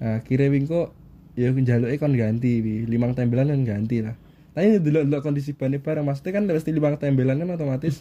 Nah, 0.00 0.20
kira 0.24 0.48
wingko 0.48 0.92
ya 1.36 1.52
njaluke 1.52 2.00
kon 2.00 2.16
ganti 2.16 2.64
wi. 2.64 2.88
Limang 2.88 3.12
tembelan 3.12 3.52
kan 3.52 3.60
ganti 3.68 4.00
lah. 4.00 4.16
Tapi 4.56 4.80
delok-delok 4.80 5.20
kondisi 5.20 5.52
ban 5.52 5.76
barang 5.76 6.04
maksudnya 6.08 6.40
kan 6.40 6.48
pasti 6.48 6.72
limang 6.72 6.96
tembelan 6.96 7.36
kan 7.36 7.52
otomatis 7.52 8.00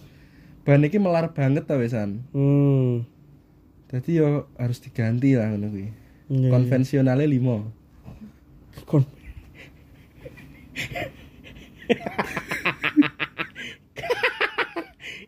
ban 0.63 0.79
iki 0.87 0.95
melar 0.95 1.35
banget 1.35 1.67
ta 1.67 1.75
wisan. 1.75 2.23
Hmm. 2.31 3.03
Jadi 3.91 4.23
yo 4.23 4.47
harus 4.55 4.79
diganti 4.79 5.35
lah 5.35 5.51
ngono 5.51 5.67
kuwi. 5.67 5.87
Iya, 6.31 6.49
Konvensionalnya 6.49 7.27
limo. 7.27 7.69
Kon 8.87 9.03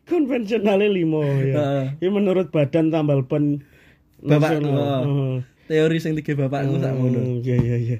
konvensionalnya 0.07 0.89
limo 0.89 1.21
ya. 1.43 1.55
Heeh. 1.55 1.85
Ini 2.01 2.09
menurut 2.09 2.49
badan 2.49 2.89
tambal 2.89 3.27
ban 3.27 3.61
Bapak 4.23 4.57
nasional. 4.57 5.03
Heeh. 5.05 5.35
Teori 5.67 5.99
sing 5.99 6.15
tiga 6.15 6.47
bapakku 6.47 6.79
sak 6.79 6.95
ngono. 6.95 7.19
Hmm, 7.19 7.43
Iya 7.43 7.55
iya 7.59 7.75
iya. 7.75 7.97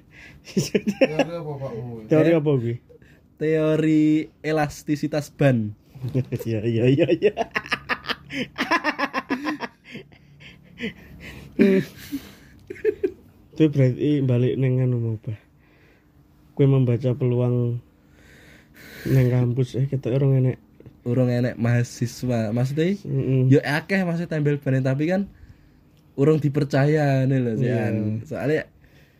Teori 0.48 1.36
apa 1.36 1.52
Pakmu? 1.60 2.08
Teori 2.08 2.32
apa 2.32 2.52
gue? 2.56 2.76
Teori 3.38 4.04
elastisitas 4.42 5.30
ban. 5.36 5.76
Iya 6.48 6.62
iya 6.64 6.86
iya 6.88 7.08
iya. 7.10 7.34
Itu 13.58 13.64
berarti 13.74 14.22
balik 14.22 14.54
neng 14.62 14.80
anu 14.86 14.98
mau 15.02 15.18
bah. 15.18 15.47
Kue 16.58 16.66
membaca 16.66 17.14
peluang 17.14 17.78
neng 19.06 19.28
kampus 19.30 19.78
eh 19.78 19.86
kita 19.86 20.10
orang 20.10 20.42
enek. 20.42 20.58
Urung 21.06 21.30
enek 21.30 21.54
mahasiswa. 21.56 22.50
Maksudnya 22.50 22.98
Mm-mm. 23.06 23.48
yo 23.54 23.62
akeh 23.62 24.02
masih 24.02 24.26
tambel 24.26 24.58
ban 24.58 24.82
tapi 24.82 25.06
kan 25.06 25.30
urung 26.18 26.42
dipercaya 26.42 27.30
nih 27.30 27.38
loh 27.38 27.54
an. 27.62 28.26
Soalnya 28.26 28.66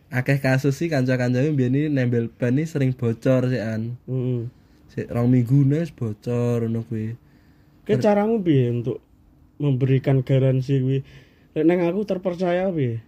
akeh 0.10 0.42
kasus 0.42 0.74
sih 0.82 0.90
kanca-kancane 0.90 1.54
biyen 1.54 1.78
ini 1.78 1.94
nembel 1.94 2.34
ban 2.34 2.58
ini 2.58 2.66
sering 2.66 2.98
bocor 2.98 3.54
sih 3.54 3.62
an. 3.62 4.02
Mm-mm. 4.10 4.50
Sik 4.90 5.14
rong 5.14 5.30
minggu 5.30 5.62
nes 5.62 5.94
bocor 5.94 6.66
ngono 6.66 6.84
kuwi. 6.90 7.14
Ke 7.86 8.02
caramu 8.02 8.42
piye 8.42 8.74
untuk 8.74 9.00
memberikan 9.62 10.26
garansi? 10.26 11.06
Lek 11.54 11.64
neng 11.64 11.86
aku 11.86 12.02
terpercaya 12.04 12.68
piye? 12.74 13.00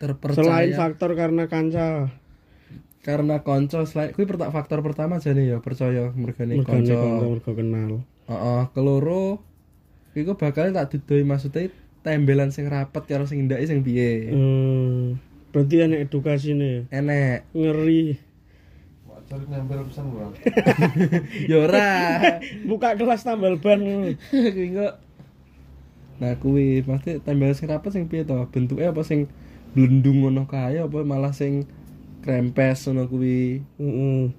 Terpercaya 0.00 0.38
Selain 0.40 0.70
faktor 0.72 1.16
karena 1.16 1.48
kanca, 1.48 2.12
karena 3.06 3.46
konco 3.46 3.86
selain 3.86 4.10
kuwi 4.10 4.26
pertak 4.26 4.50
faktor 4.50 4.82
pertama 4.82 5.22
jane 5.22 5.46
ya 5.46 5.62
percaya 5.62 6.10
mergane 6.18 6.58
mergane 6.58 6.90
konco. 6.90 7.30
mergo 7.38 7.52
kenal. 7.54 7.92
Heeh, 8.26 8.62
keloro 8.74 9.38
iku 10.18 10.34
bakal 10.34 10.74
tak 10.74 10.90
didoi 10.90 11.22
maksudnya 11.22 11.70
tembelan 12.02 12.50
sing 12.50 12.66
rapet 12.66 13.06
karo 13.06 13.30
sing 13.30 13.46
ndake 13.46 13.62
sing 13.62 13.86
piye. 13.86 14.34
Hmm, 14.34 15.22
berarti 15.54 15.86
enek 15.86 16.10
edukasi 16.10 16.58
nih. 16.58 16.90
Enek. 16.90 17.46
Ngeri. 17.54 18.18
Wajar 19.06 19.40
nempel 19.54 19.86
pisan 19.86 20.10
gua. 20.10 20.26
Ya 21.50 21.56
ora. 21.62 21.90
Buka 22.68 22.98
kelas 22.98 23.22
tambal 23.22 23.62
ban. 23.62 23.86
Kuwi 24.34 24.74
kok 24.74 24.94
Nah 26.16 26.32
kuwi 26.40 26.80
pasti 26.82 27.20
tembel 27.22 27.52
sing 27.54 27.70
rapet 27.70 27.94
sing 27.94 28.10
piye 28.10 28.26
to? 28.26 28.50
Bentuke 28.50 28.82
apa 28.82 29.06
sing 29.06 29.30
blendung 29.76 30.24
ngono 30.26 30.48
kae 30.50 30.80
apa 30.80 31.04
malah 31.06 31.30
sing 31.30 31.68
krempes 32.26 32.90
ngono 32.90 33.06
kuwi. 33.06 33.62
Heeh. 33.78 34.34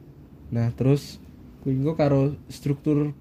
Nah, 0.51 0.67
terus 0.75 1.23
kuwi 1.63 1.79
engko 1.79 1.95
karo 1.95 2.35
struktur 2.51 3.15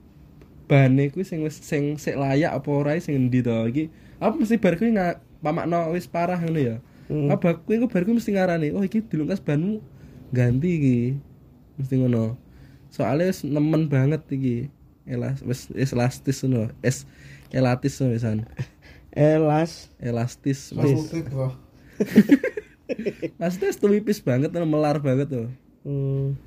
bane 0.66 1.14
kuwi 1.14 1.22
sing 1.22 1.46
wis 1.46 1.62
sing 1.62 1.94
sik 1.94 2.18
layak 2.18 2.50
apa 2.50 2.68
ora 2.74 2.98
sing 2.98 3.14
endi 3.14 3.46
to 3.46 3.54
iki. 3.70 3.86
Apa 4.18 4.34
mesti 4.34 4.58
bar 4.58 4.74
kuwi 4.74 4.90
pamakno 5.38 5.94
wis 5.94 6.10
parah 6.10 6.42
ngono 6.42 6.58
ya. 6.58 6.76
Hmm. 7.06 7.30
Apa 7.30 7.62
kuwi 7.62 7.78
engko 7.78 7.88
bar 7.94 8.02
kuwi 8.02 8.18
mesti 8.18 8.34
ngarani, 8.34 8.74
oh 8.74 8.82
iki 8.82 9.06
dilungkas 9.06 9.38
banmu 9.38 9.78
ganti 10.34 10.68
iki. 10.74 10.98
Mesti 11.78 11.94
ngono. 12.02 12.34
Soalnya 12.90 13.30
wis 13.30 13.46
nemen 13.46 13.86
banget 13.86 14.26
iki. 14.34 14.66
Elas 15.06 15.38
wis 15.46 15.70
wis 15.70 15.94
elastis 15.94 16.42
ngono. 16.42 16.74
Es 16.82 17.06
elatis 17.54 18.02
ngono. 18.02 18.42
Elas. 19.14 19.94
Elastis. 20.02 20.74
Mas. 20.74 20.90
maksudnya 23.40 23.68
wis 23.70 23.78
tuwipis 23.80 24.18
banget 24.22 24.50
melar 24.54 24.98
banget 25.02 25.28
tuh. 25.30 25.48
Hmm. 25.86 26.38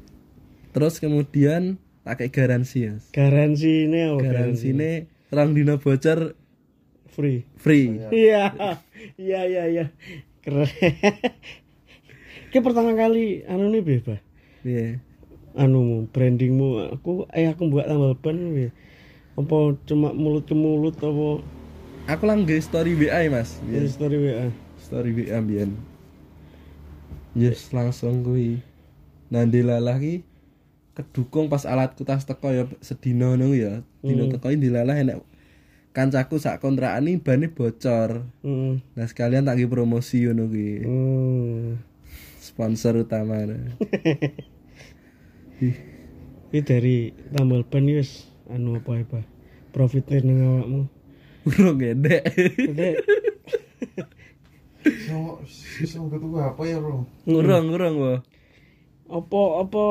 Terus 0.75 1.01
kemudian 1.01 1.79
pakai 2.05 2.29
garansi 2.29 2.89
ya. 2.89 2.95
Garansi 3.11 3.89
ini 3.89 3.99
apa? 4.05 4.19
Garansi 4.21 4.65
ini 4.73 4.91
orang 5.29 5.53
dino 5.53 5.77
bocor 5.77 6.33
free. 7.11 7.45
free. 7.57 7.99
Iya. 8.09 8.53
Iya 9.15 9.41
iya 9.47 9.63
iya. 9.71 9.85
Keren. 10.43 10.67
Ki 12.51 12.59
pertama 12.59 12.91
kali 12.95 13.47
anu 13.47 13.71
nih 13.71 13.83
bebas. 13.83 14.19
Iya. 14.67 14.99
Anu 15.55 16.07
brandingmu 16.11 16.99
aku 16.99 17.27
eh 17.31 17.47
aku 17.47 17.71
buat 17.71 17.87
tambal 17.87 18.15
ban? 18.19 18.37
Apa 19.39 19.79
cuma 19.87 20.11
mulut 20.11 20.43
ke 20.43 20.55
mulut 20.55 20.99
apa 20.99 21.39
Aku 22.09 22.25
lang 22.25 22.41
nge 22.41 22.65
story 22.65 22.97
WA 22.97 23.21
Mas. 23.29 23.61
Biyen. 23.61 23.85
story 23.85 24.17
WA? 24.17 24.49
Story 24.81 25.13
WA 25.13 25.37
mbiyen. 25.45 25.77
Yes, 27.37 27.69
langsung 27.75 28.25
kuwi. 28.25 28.61
Nanti 29.29 29.61
lagi 29.61 30.25
kedukung 30.97 31.47
pas 31.47 31.63
alatku 31.63 32.03
tas 32.03 32.25
teko 32.25 32.49
ya 32.49 32.65
sedina 32.81 33.33
ngono 33.33 33.53
ya. 33.53 33.85
Dino 34.01 34.25
Hmm. 34.25 34.33
teko 34.33 34.49
dilalah 34.53 34.97
enek 34.97 35.21
kancaku 35.93 36.37
sak 36.37 36.61
kontrakan 36.61 37.09
ini 37.09 37.21
bane 37.21 37.49
bocor. 37.49 38.25
Heeh. 38.45 38.73
Nah, 38.81 39.05
sekalian 39.05 39.45
tak 39.45 39.61
promosi 39.69 40.25
ngono 40.25 40.49
kuwi. 40.49 40.85
Hmm. 40.85 41.77
Sponsor 42.39 43.05
utama. 43.05 43.45
Ini 46.49 46.65
dari 46.65 47.13
tambal 47.35 47.67
ban 47.67 47.85
anu 48.49 48.81
apa 48.81 48.91
apa 49.05 49.21
profitnya 49.69 50.23
nang 50.25 50.39
awakmu. 50.41 50.81
urung 51.45 51.77
gede. 51.77 52.19
Dek, 52.73 52.95
Sama 55.05 55.31
sama 55.85 56.07
ketua 56.09 56.41
apa 56.49 56.61
ya, 56.63 56.77
Rom? 56.77 57.03
Urung, 57.25 57.65
urung, 57.69 57.95
Wo. 57.97 58.13
apa 59.09 59.39
apa 59.59 59.85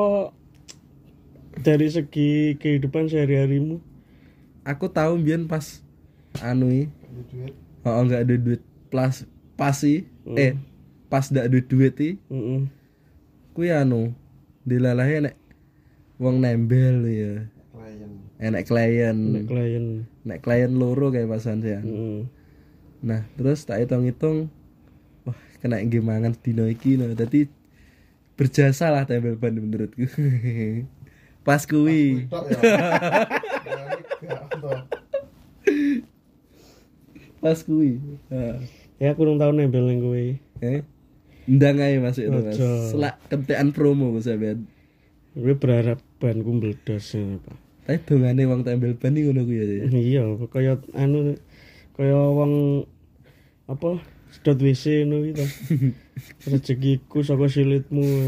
dari 1.59 1.87
segi 1.87 2.55
kehidupan 2.55 3.07
sehari-harimu? 3.07 3.83
Aku 4.63 4.87
tahu 4.87 5.19
mbiyen 5.19 5.43
pas 5.43 5.83
anu 6.39 6.87
duit. 7.27 7.53
oh 7.83 7.99
enggak 7.99 8.23
ada 8.23 8.35
duit 8.35 8.61
plus 8.87 9.27
pas 9.55 9.75
sih. 9.75 10.07
Eh, 10.29 10.55
pas 11.09 11.25
ndak 11.25 11.49
ada 11.49 11.59
duit 11.59 11.95
i, 11.99 12.09
Heeh. 12.29 12.61
kuwi 13.51 13.73
anu 13.73 14.13
dilalahe 14.63 15.25
nek 15.25 15.35
wong 16.15 16.39
nembel 16.39 17.03
ya. 17.09 17.33
Klien. 17.73 18.11
Enek 18.39 18.63
klien, 18.69 19.17
Nek 19.17 19.43
klien. 19.49 19.85
nek 20.23 20.39
klien 20.39 20.71
loro 20.71 21.09
kayak 21.09 21.27
pasan 21.27 21.59
ya. 21.59 21.81
Heeh. 21.83 22.23
Nah, 22.99 23.23
terus 23.35 23.63
tak 23.63 23.83
hitung-hitung 23.83 24.47
kena 25.59 25.83
nggih 25.83 26.03
mangan 26.03 26.33
dino 26.35 26.65
iki 26.67 26.95
no. 26.95 27.11
Dadi 27.13 27.47
berjasa 28.39 28.91
lah 28.91 29.03
tembel 29.03 29.35
ban 29.35 29.55
menurutku. 29.55 30.07
Pas 31.47 31.63
kuwi. 31.63 32.27
Ya. 32.29 32.71
Ya, 33.65 34.35
ini 34.39 34.55
toh. 34.59 34.79
Pas 37.39 37.59
kuwi. 37.63 37.99
Heeh. 38.31 38.57
Ya 38.99 39.15
aku 39.15 39.23
urung 39.23 39.39
tau 39.39 39.55
nembel 39.55 39.87
ning 39.87 40.03
kowe. 40.03 40.25
Eh? 40.59 40.83
Ndang 41.47 41.79
ae 41.79 42.03
masuk 42.03 42.27
itu 42.27 42.35
mas. 42.35 42.59
Selak 42.91 43.15
kentekan 43.31 43.71
promo 43.71 44.11
Mas 44.11 44.27
sampean 44.27 44.67
Kowe 45.31 45.55
berharap 45.55 46.03
banku 46.19 46.51
meledos 46.51 47.15
ya, 47.15 47.39
Pak. 47.39 47.57
Tapi 47.87 47.99
dongane 48.03 48.43
wong 48.43 48.67
tembel 48.67 48.99
ban 48.99 49.15
iki 49.15 49.31
ngono 49.31 49.47
kuwi 49.47 49.55
ya 49.55 49.65
ya. 49.71 49.85
Iya, 49.87 50.23
kaya 50.51 50.83
anu 50.99 51.39
kaya 51.95 52.19
wong 52.19 52.83
apa 53.69 54.01
sedot 54.33 54.57
WC 54.57 55.05
ngono 55.05 55.23
iki 55.23 55.33
to. 55.37 55.45
Rezekiku 56.49 57.21
saka 57.21 57.45
silitmu. 57.45 58.25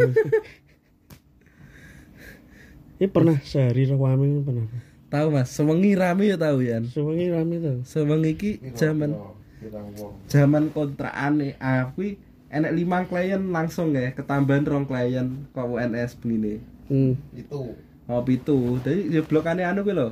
Ini 3.02 3.10
pernah 3.10 3.42
sehari 3.42 3.90
rawame 3.90 4.46
pernah. 4.46 4.70
Tahu 5.12 5.28
Mas, 5.28 5.52
sewengi 5.52 5.92
rame 5.92 6.32
ya 6.32 6.38
tahu 6.40 6.64
ya 6.64 6.80
Sewengi 6.86 7.28
rame 7.28 7.60
to. 7.60 7.74
Sewengi 7.84 8.32
iki 8.32 8.52
Piro, 8.62 8.78
zaman 8.78 9.10
piro, 9.12 9.36
pirang 9.60 9.88
wong. 9.98 10.14
zaman 10.26 10.64
kontrakane 10.70 11.58
aku 11.58 12.16
enek 12.48 12.72
limang 12.72 13.04
klien 13.06 13.42
langsung 13.50 13.92
ya 13.92 14.10
ketambahan 14.12 14.64
rong 14.64 14.86
klien 14.86 15.28
kok 15.52 15.68
UNS 15.68 16.16
begini 16.18 16.62
Hmm. 16.88 17.16
Itu. 17.32 17.72
oh 18.04 18.22
pitu 18.28 18.76
jadi 18.84 19.08
ya 19.08 19.22
blokane 19.24 19.64
anu 19.64 19.80
kuwi 19.82 19.96
lho 19.96 20.12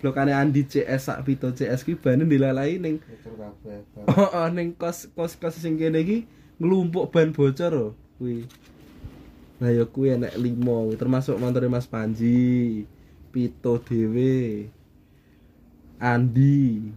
blokane 0.00 0.32
Andi 0.32 0.64
CS 0.64 1.12
sak 1.12 1.28
pito 1.28 1.52
CS 1.52 1.84
ki 1.84 2.00
bane 2.00 2.24
dilalai 2.24 2.80
ning 2.80 3.04
oh, 4.08 4.28
oh 4.32 4.48
ning 4.56 4.72
kos 4.72 5.12
kos 5.12 5.36
kos 5.36 5.60
sing 5.60 5.76
kene 5.76 6.00
iki 6.00 6.24
nglumpuk 6.56 7.12
ban 7.12 7.36
bocor 7.36 7.72
lho 7.72 7.88
kuwi. 8.16 8.48
Nah 9.60 9.68
ya 9.68 9.84
kuwi 9.84 10.16
enek 10.16 10.40
limo 10.40 10.88
termasuk 10.96 11.36
montore 11.36 11.68
Mas 11.68 11.84
Panji 11.84 12.88
pito 13.28 13.76
dhewe 13.84 14.68
Andi. 16.00 16.88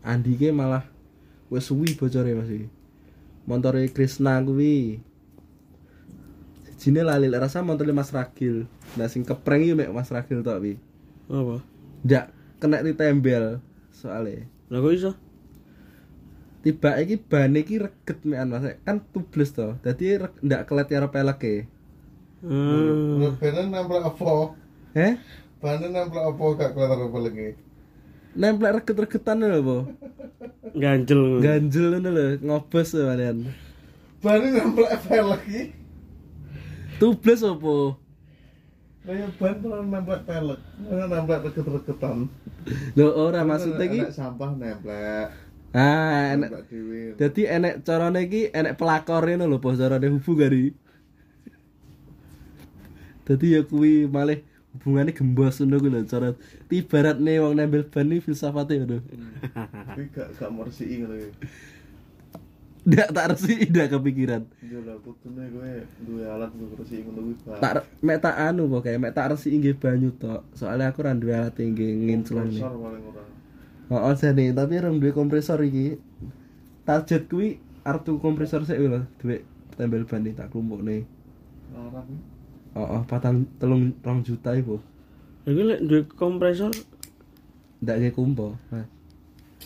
Andi 0.00 0.32
ki 0.40 0.52
malah 0.56 0.88
wis 1.52 1.68
suwi 1.68 1.92
bocore 2.00 2.32
Mas 2.32 2.48
iki. 2.48 2.68
Montore 3.44 3.92
Krisna 3.92 4.40
kuwi. 4.40 5.04
Sijine 6.80 7.04
lali 7.04 7.28
rasa 7.28 7.60
montore 7.60 7.92
Mas 7.92 8.08
Ragil. 8.08 8.64
Nah 8.96 9.08
sing 9.08 9.20
kepreng 9.20 9.68
iki 9.68 9.76
mek 9.76 9.92
Mas 9.92 10.08
Ragil 10.08 10.40
tok 10.40 10.64
wi 10.64 10.80
Apa? 11.28 11.73
Ndak 12.04 12.30
kena 12.60 12.80
ditembel 12.80 13.58
soalnya 13.90 14.44
Lah 14.68 14.80
kok 14.80 14.92
iso? 14.92 15.12
tiba 16.60 16.96
iki 16.96 17.20
ban 17.20 17.52
iki 17.52 17.76
reget 17.76 18.18
mekan 18.24 18.48
Mas 18.48 18.64
kan 18.80 18.96
tubles 19.12 19.52
to 19.52 19.76
dadi 19.80 20.16
ndak 20.40 20.64
kelet 20.64 20.88
karo 20.88 21.08
peleke 21.08 21.68
Hmm. 22.44 23.40
Benen 23.40 23.72
nempel 23.72 24.04
apa? 24.04 24.52
eh 24.92 25.16
Benen 25.60 25.90
nempel 25.90 26.20
apa 26.20 26.44
gak 26.54 26.70
kelihatan 26.72 27.08
apa 27.08 27.18
lagi? 27.18 27.48
nempel 28.36 28.68
reget-regetan 28.74 29.40
lho 29.40 29.60
po 29.60 29.76
Ganjel. 30.74 31.40
ganjel 31.40 31.86
ngono 31.94 32.10
lho 32.10 32.26
ngobos 32.42 32.92
lho 32.92 33.04
kalian 33.06 33.48
Benen 34.20 34.50
nempel 34.52 34.84
apa 34.84 35.08
lagi? 35.24 35.72
tubles 36.96 37.40
opo 37.40 37.96
Kayak 39.04 39.36
ban 39.36 39.54
pernah 39.60 39.84
nempel 39.84 40.18
pelek, 40.24 40.60
mana 40.80 41.04
nempel 41.12 41.38
reket-reketan. 41.44 42.18
lho 42.96 43.06
ora 43.12 43.44
maksudnya 43.44 43.84
iki 43.84 44.00
Enak 44.00 44.16
sampah 44.16 44.50
nempel. 44.56 45.28
ah 45.76 46.32
dhewe. 46.70 47.12
dadi 47.20 47.42
enek 47.44 47.84
carane 47.84 48.24
iki 48.24 48.48
enek 48.48 48.78
pelakor 48.80 49.20
ngono 49.26 49.44
lho 49.44 49.58
po 49.60 49.76
carane 49.76 50.06
hubung 50.08 50.38
gari 50.38 50.72
dadi 53.26 53.58
ya 53.58 53.60
kuwi 53.66 54.06
malih 54.06 54.40
hubungannya 54.72 55.12
gembos 55.12 55.60
ngono 55.60 55.76
kuwi 55.82 55.90
lho 55.92 56.00
cara 56.06 56.28
ibaratne 56.70 57.32
wong 57.42 57.54
nempel 57.58 57.84
ban 57.92 58.08
iki 58.08 58.24
filsafate 58.24 58.80
ngono 58.80 59.04
Tapi 59.84 60.02
gak 60.14 60.28
gak 60.38 60.48
mersiki 60.48 61.04
ngono. 61.04 61.14
Ndak 62.84 63.08
tak 63.16 63.26
resi 63.32 63.64
ndak 63.72 63.96
kepikiran 63.96 64.42
Yo 64.60 64.84
lah 64.84 64.96
kudune 65.00 65.48
kowe 65.48 65.72
duwe 66.04 66.24
alat 66.28 66.52
untuk 66.52 66.84
resiki 66.84 67.08
ngono 67.08 67.32
kuwi. 67.32 67.56
Tak 67.56 67.72
mek 68.04 68.18
tak 68.20 68.36
anu 68.36 68.68
pokoknya 68.68 69.00
mek 69.00 69.12
tak 69.16 69.32
resi 69.32 69.56
nggih 69.56 69.76
banyu 69.80 70.12
tok 70.20 70.44
soalnya 70.52 70.92
aku 70.92 71.00
ra 71.00 71.16
duwe 71.16 71.32
alat 71.32 71.56
nggih 71.56 71.90
nginclong 72.04 72.52
ini 72.52 72.60
Kompresor 72.60 72.76
paling 72.76 73.04
ora. 73.08 73.22
oh 74.04 74.12
jane 74.12 74.44
tapi 74.52 74.74
rong 74.80 74.96
duwe 75.00 75.12
kompresor 75.16 75.58
iki 75.64 75.96
target 76.84 77.22
kuwi 77.28 77.56
arep 77.84 78.04
tuku 78.04 78.18
kompresor 78.20 78.68
sik 78.68 78.76
lho 78.76 79.00
duwe 79.16 79.44
tembel 79.76 80.04
ban 80.04 80.20
iki 80.28 80.36
tak 80.36 80.52
klumpukne 80.52 81.08
Larang. 81.72 82.08
oh, 82.76 82.86
oh 83.00 83.02
patang 83.08 83.48
telung 83.56 83.96
rong 84.04 84.20
juta 84.20 84.52
iku 84.52 84.76
Iki 85.44 85.62
lek 85.64 85.80
duwe 85.84 86.00
kompresor 86.04 86.72
ndak 87.80 87.96
nggih 87.96 88.12
kumpo 88.12 88.56
nah. 88.68 88.84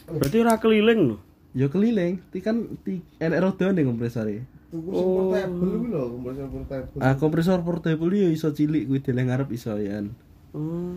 berarti 0.07 0.37
ora 0.39 0.55
keliling 0.59 1.15
lho. 1.15 1.19
Ya 1.59 1.67
keliling. 1.67 2.23
Ti 2.31 2.39
kan 2.39 2.79
ti 2.81 3.03
enek 3.19 3.43
rodane 3.43 3.83
kompresor 3.83 4.31
e 4.31 4.47
Tuku 4.69 4.93
sing 4.93 5.09
portable 5.09 5.75
kuwi 5.75 5.89
lho, 5.89 6.03
kompresor 6.13 6.47
portable. 6.47 6.99
ah 7.01 7.15
kompresor 7.17 7.59
portable 7.61 8.15
ya 8.15 8.29
iso 8.29 8.53
cilik 8.53 8.85
kuwi 8.85 9.01
deleng 9.01 9.27
ngarep 9.27 9.51
iso 9.51 9.75
ya 9.75 10.05
Oh. 10.53 10.97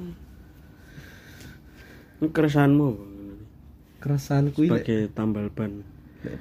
Ini 2.19 2.30
keresahanmu 2.30 2.88
keresahan 3.97 4.54
kuwi 4.54 4.69
sebagai 4.69 5.10
tambal 5.12 5.50
ban. 5.50 5.82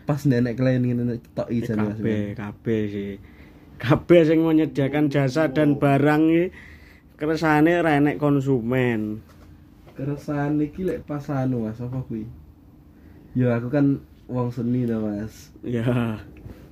pas 0.04 0.20
nenek 0.22 0.60
klien 0.60 0.84
ngene 0.84 1.24
tok 1.32 1.48
Eh, 1.48 1.56
ijan 1.56 1.80
Mas. 1.80 1.96
kabeh 1.96 2.36
kabeh 2.36 2.80
sih. 2.86 3.12
Kabeh 3.80 4.20
sing 4.22 4.44
menyediakan 4.44 5.08
jasa 5.08 5.48
dan 5.48 5.80
barang 5.80 6.22
iki 6.28 6.44
keresane 7.16 7.80
ra 7.80 7.96
enek 7.96 8.20
konsumen. 8.20 9.24
Keresahan 9.96 10.60
iki 10.60 10.84
lek 10.84 11.08
pas 11.08 11.24
anu 11.32 11.64
Mas 11.64 11.80
apa 11.80 11.96
kuwi? 12.04 12.28
Ya 13.32 13.56
aku 13.56 13.72
kan 13.72 14.04
wong 14.30 14.54
seni 14.54 14.86
to 14.86 14.96
Mas 15.02 15.50
ya 15.66 16.22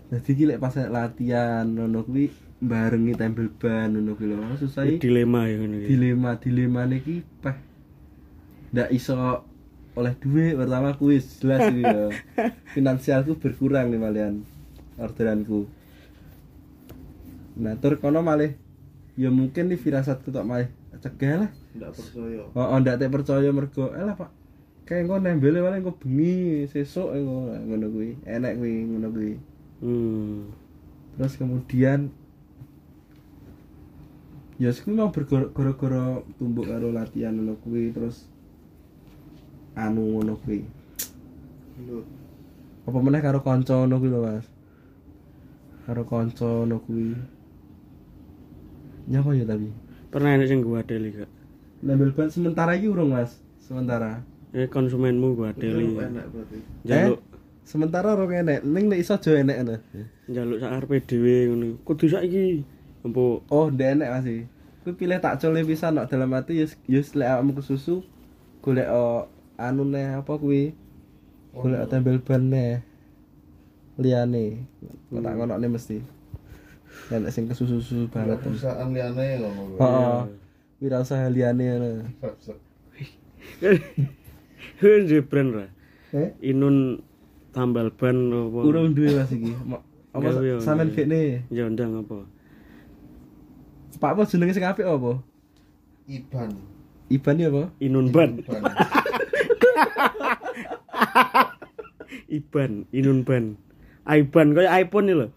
Jadi 0.08 0.48
lek 0.48 0.56
pas 0.56 0.72
latihan 0.72 1.68
ngono 1.68 2.00
kuwi 2.00 2.32
barengi 2.64 3.12
tempel 3.12 3.52
ban 3.60 3.92
ngono 3.92 4.16
kuwi 4.16 4.32
lho. 4.32 4.56
Susah 4.56 4.88
dilema 4.88 5.44
ya 5.44 5.60
ngene 5.60 5.84
iki 5.84 5.88
dilema 5.92 6.30
dilema 6.40 6.82
ki 6.88 7.20
peh 7.44 7.56
ndak 8.72 8.88
iso 8.88 9.44
oleh 9.92 10.14
duit 10.16 10.56
pertama 10.56 10.96
kuwi 10.96 11.20
jelas 11.20 11.68
iki 11.68 11.84
lho. 11.84 12.08
Finansialku 12.74 13.36
berkurang 13.36 13.92
nih 13.92 14.00
malian 14.00 14.48
orderanku. 14.96 15.68
Nah, 17.60 17.76
tur 17.76 18.00
kono 18.00 18.24
malih 18.24 18.56
ya 19.18 19.28
mungkin 19.28 19.68
nih 19.68 19.76
firasatku 19.76 20.32
tok 20.32 20.48
malih 20.48 20.72
cegah 21.04 21.44
lah. 21.44 21.50
Nggak 21.76 21.92
percaya. 21.92 22.42
Oh, 22.56 22.64
oh 22.64 22.78
ndak 22.80 23.12
percaya 23.12 23.50
mergo 23.52 23.92
eh 23.92 24.04
lah 24.08 24.16
Pak. 24.16 24.37
Kayak 24.88 25.04
engko 25.04 25.20
nembele 25.20 25.60
paling 25.60 25.84
engko 25.84 26.00
bengi 26.00 26.64
sesuk 26.64 27.12
engko 27.12 27.52
ngono 27.52 27.86
kuwi. 27.92 28.16
Enek 28.24 28.56
kuwi 28.56 28.72
ngono 28.88 29.08
kuwi. 29.12 29.32
hmm. 29.84 30.48
terus 31.18 31.34
kemudian 31.34 32.08
ya 34.56 34.70
sih 34.72 34.88
mau 34.90 35.12
bergoro-goro 35.12 36.24
tumbuk 36.40 36.66
karo 36.72 36.88
latihan 36.88 37.36
ngono 37.36 37.60
kuwi 37.60 37.92
terus 37.92 38.32
anu 39.76 40.16
ngono 40.16 40.40
kuwi. 40.40 40.64
Lho, 41.84 42.00
apa 42.88 42.98
meneh 43.04 43.20
karo 43.20 43.44
kanca 43.44 43.76
ngono 43.76 44.00
kuwi 44.00 44.08
lho 44.08 44.20
Mas? 44.24 44.48
Karo 45.84 46.02
kanca 46.08 46.48
ngono 46.48 46.80
kuwi. 46.88 47.12
Nyapa 49.12 49.36
ya 49.36 49.44
tapi? 49.44 49.68
Pernah 50.08 50.32
enek 50.32 50.48
sing 50.48 50.64
gua 50.64 50.80
deli 50.80 51.12
gak 51.12 51.28
nambel 51.84 52.10
ban 52.10 52.32
sementara 52.32 52.72
iki 52.74 52.88
urung 52.88 53.12
Mas? 53.12 53.36
Sementara 53.62 54.24
eh 54.56 54.68
konsumenmu 54.68 55.36
gua 55.36 55.52
enak 55.52 56.26
berarti. 56.32 56.58
jaluk 56.88 57.20
sementara 57.68 58.16
urung 58.16 58.32
enek 58.32 58.64
ning 58.64 58.88
nek 58.88 59.00
iso 59.04 59.20
aja 59.20 59.36
enek 59.36 59.56
ngono. 59.60 59.76
Jaluk 60.32 60.58
sak 60.64 60.72
arepe 60.72 60.96
dhewe 61.04 61.52
ngono. 61.52 61.66
Kudu 61.84 62.08
saiki 62.08 62.64
empuk. 63.04 63.44
Oh 63.52 63.68
ndek 63.68 64.00
enek 64.00 64.08
masih 64.08 64.48
kuwi 64.80 64.94
pilih 64.96 65.20
tak 65.20 65.36
cole 65.36 65.60
pisan 65.68 66.00
nok 66.00 66.08
dalam 66.08 66.32
hati 66.32 66.64
yus 66.64 66.72
yus 66.88 67.12
lek 67.12 67.28
awakmu 67.28 67.60
kesusu 67.60 68.00
golek 68.64 68.88
oh, 68.88 69.28
anu 69.60 69.84
neh 69.84 70.16
apa 70.16 70.32
kuwi? 70.40 70.72
Golek 71.52 71.84
tempel 71.92 72.16
ban 72.24 72.48
neh 72.48 72.80
liyane. 74.00 74.64
Kok 75.12 75.20
tak 75.20 75.34
ngonokne 75.36 75.68
mesti? 75.68 76.00
Enek 77.12 77.30
sing 77.36 77.44
kesusu 77.52 78.08
banget. 78.08 78.40
Perusahaan 78.40 78.88
liane 78.96 79.44
ngono. 79.44 79.76
heeh. 79.76 80.20
Wirausaha 80.80 81.28
liyane 81.28 81.64
ngono 81.68 81.90
Duwe 84.80 85.20
brand 85.24 85.50
ra 85.54 85.66
eh 86.14 86.32
inun 86.40 87.02
tambal 87.52 87.92
ban 87.92 88.16
apa 88.32 88.58
urung 88.64 88.94
duwe 88.96 89.12
Mas 89.18 89.32
iki 89.32 89.52
apa 90.14 90.28
sampean 90.60 90.90
kene 90.92 91.44
ya 91.52 91.68
ndang 91.68 92.02
apa 92.02 92.24
Pak 93.98 94.14
apa 94.14 94.22
jenenge 94.30 94.54
sing 94.54 94.62
apik 94.62 94.86
apa 94.86 95.18
Iban. 96.08 96.50
Iban 97.12 97.36
ya 97.36 97.48
apa 97.50 97.62
inun 97.82 98.08
ban 98.14 98.38
Iban. 98.40 98.62
Iban, 102.28 102.84
Inun 102.92 103.24
Ban. 103.24 103.56
Aiban 104.08 104.56
kayak 104.56 104.88
iPhone 104.88 105.04
nih 105.08 105.16
loh. 105.16 105.30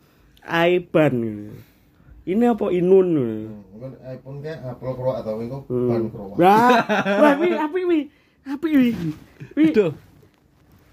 Aiban. 0.43 1.13
Ini 2.21 2.43
apa 2.51 2.65
Inun? 2.71 3.09
Mungkin 3.71 3.91
iPhone 4.05 4.37
kayak 4.43 4.59
Apple 4.63 4.93
Pro 4.95 5.11
atau 5.15 5.39
itu 5.41 5.57
Hmm. 5.67 5.87
ban 5.89 6.03
Pro. 6.11 6.23
Wah, 6.35 6.79
wah, 7.19 7.33
api 7.67 7.81
wi, 7.87 7.99
api 8.45 8.69
wi, 8.73 8.89
wi, 9.57 9.65
Duh 9.73 9.93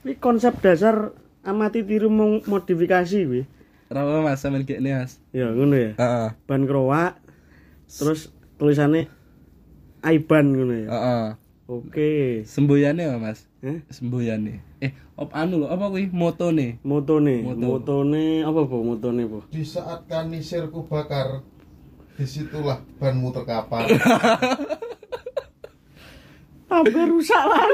wi 0.04 0.12
konsep 0.20 0.60
dasar 0.60 1.12
amati 1.44 1.80
tiru 1.84 2.08
modifikasi 2.44 3.20
wi. 3.28 3.40
Rawa 3.88 4.20
Mas 4.20 4.44
sampean 4.44 4.68
kene 4.68 4.92
Mas 5.00 5.16
Ya 5.32 5.48
ngono 5.48 5.72
ya. 5.72 5.92
heeh 5.96 6.30
Ban 6.44 6.68
kroak, 6.68 7.16
terus 7.88 8.28
tulisannya 8.60 9.08
Aiban 10.04 10.52
ngono 10.52 10.74
ya. 10.76 10.86
heeh 10.92 11.26
Oke. 11.68 12.10
semboyane 12.48 13.08
apa 13.08 13.18
Mas 13.20 13.48
Eh, 13.58 13.82
semboyane 13.90 14.62
eh 14.78 14.94
op 15.18 15.34
anu 15.34 15.58
lho 15.58 15.66
apa 15.66 15.90
kuwi 15.90 16.06
motone 16.14 16.78
motone, 16.86 17.42
Moto. 17.42 17.58
motone 17.58 18.46
apa 18.46 18.60
po 18.70 18.76
motone 18.86 19.26
po? 19.26 19.42
Di 19.50 19.66
saat 19.66 20.06
kanisirku 20.06 20.86
bakar, 20.86 21.42
di 22.14 22.22
situlah 22.22 22.78
banmu 23.02 23.34
terkapar. 23.34 23.82
Hampir 26.68 27.06
rusak 27.08 27.42
lah. 27.42 27.64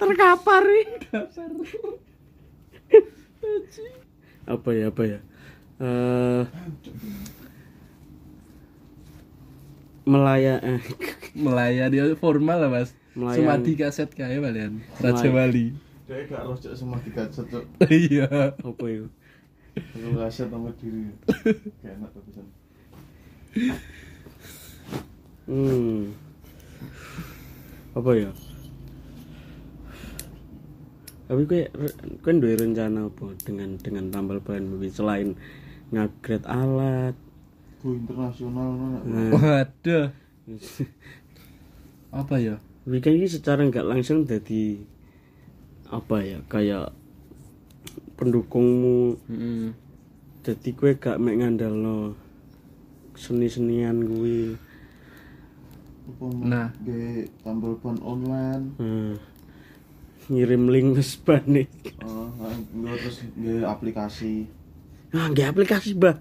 Terkapar 0.00 0.62
nih. 0.64 0.86
apa 4.48 4.68
ya 4.72 4.84
apa 4.88 5.02
ya? 5.04 5.18
Eh 5.78 6.42
melaya 10.08 10.56
eh, 10.64 10.80
melayani 11.36 12.16
formal 12.16 12.64
lah 12.64 12.70
Mas 12.72 12.90
Melayani. 13.12 13.36
Sumadi 13.44 13.72
kaset 13.76 14.10
kae 14.16 14.40
balian 14.40 14.80
Raja 15.04 15.28
Wali 15.28 15.76
Dia 16.08 16.24
gak 16.24 16.40
harus 16.40 16.64
cek 16.64 16.72
semua 16.72 16.96
digajet 17.04 17.44
cok. 17.52 17.64
iya 17.92 18.56
apa 18.56 18.84
ya? 18.88 19.04
Kalau 19.76 20.16
kaset 20.24 20.48
sama 20.48 20.72
diri. 20.80 21.12
Gak 21.84 21.92
enak 22.00 22.08
tuh. 22.16 22.48
Hmm. 25.44 26.16
Apa 27.94 28.10
ya? 28.14 28.30
Tapi 31.28 31.42
kowe 31.44 31.62
kowe 32.24 32.32
duwe 32.32 32.54
rencana 32.56 33.08
apa 33.08 33.26
dengan 33.44 33.76
dengan 33.76 34.08
tambal 34.08 34.40
ban 34.40 34.64
kuwi 34.64 34.88
selain 34.88 35.36
ngupgrade 35.92 36.48
alat? 36.48 37.14
Go 37.78 37.94
internasional? 37.94 39.02
Nah, 39.06 39.30
waduh 39.36 40.10
apa 42.20 42.40
ya 42.40 42.56
Weekend 42.88 43.20
ini 43.20 43.28
secara 43.28 43.60
nggak 43.68 43.84
langsung 43.84 44.24
jadi 44.24 44.80
apa 45.92 46.24
ya 46.24 46.38
kayak 46.48 46.96
pendukungmu 48.16 49.20
Heeh. 49.28 49.76
jadi 50.44 50.68
kue 50.72 50.96
gak 50.96 51.20
mek 51.20 51.44
ngandalno 51.44 52.16
seni-senian 53.12 54.04
gue 54.08 54.56
Apa 54.56 54.67
Nah. 56.42 56.72
Ge 56.80 57.28
tambal 57.44 57.76
ban 57.78 57.96
online. 58.00 58.64
nah, 58.80 59.16
ngirim 60.28 60.68
link 60.68 60.88
ke 60.96 61.02
Spanik 61.02 61.72
Oh, 62.04 62.28
enggak 62.76 62.96
terus 63.00 63.18
ge 63.32 63.64
aplikasi. 63.64 64.44
ah 65.08 65.32
nggak 65.32 65.56
aplikasi 65.56 65.96
bah 65.96 66.20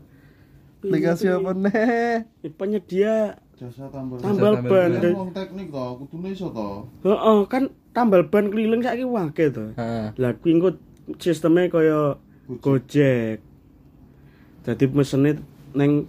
aplikasi 0.79 1.27
apa 1.27 1.51
nih 1.51 2.23
Eh, 2.39 2.51
penyedia 2.55 3.35
Jasa 3.59 3.91
tambal 3.91 4.15
tambal 4.23 4.55
tambal 4.55 4.55
ban 4.63 4.71
ban. 4.71 4.91
Kan 4.95 5.11
wong 5.11 5.31
teknik 5.35 5.67
to, 5.67 5.85
kudune 5.99 6.29
iso 6.31 6.47
to. 6.55 6.69
Heeh, 7.03 7.37
kan 7.51 7.63
tambal 7.91 8.23
ban 8.31 8.47
keliling 8.47 8.79
saiki 8.79 9.03
wae 9.03 9.27
to 9.51 9.75
Heeh. 9.75 10.07
lah 10.15 10.31
kuwi 10.39 10.55
engko 10.55 10.69
sistemnya 11.19 11.67
kaya 11.67 12.15
Gojek 12.47 13.43
jadi 14.63 14.85
mesene 14.87 15.43
neng 15.75 16.07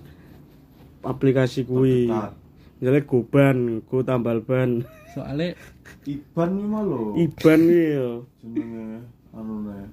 aplikasi 1.03 1.67
kuwi 1.67 2.07
Terdekat. 2.07 2.38
Misalnya 2.79 3.03
goban, 3.11 3.83
go 3.91 4.07
tambal 4.07 4.39
ban, 4.43 4.87
soalnya 5.11 5.59
Iban 6.07 6.51
iki 6.63 6.67
mah 6.71 6.83
lho. 6.87 7.01
iban 7.19 7.61
ya. 7.67 8.09
Jenenge 8.39 9.03
anu 9.35 9.55
ne. 9.67 9.91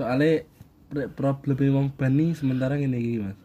soalnya 0.00 0.40
problem 1.12 1.60
wong 1.76 1.88
bani 1.92 2.32
sementara 2.32 2.80
ngene 2.80 2.96
iki 2.96 3.20
Mas 3.20 3.36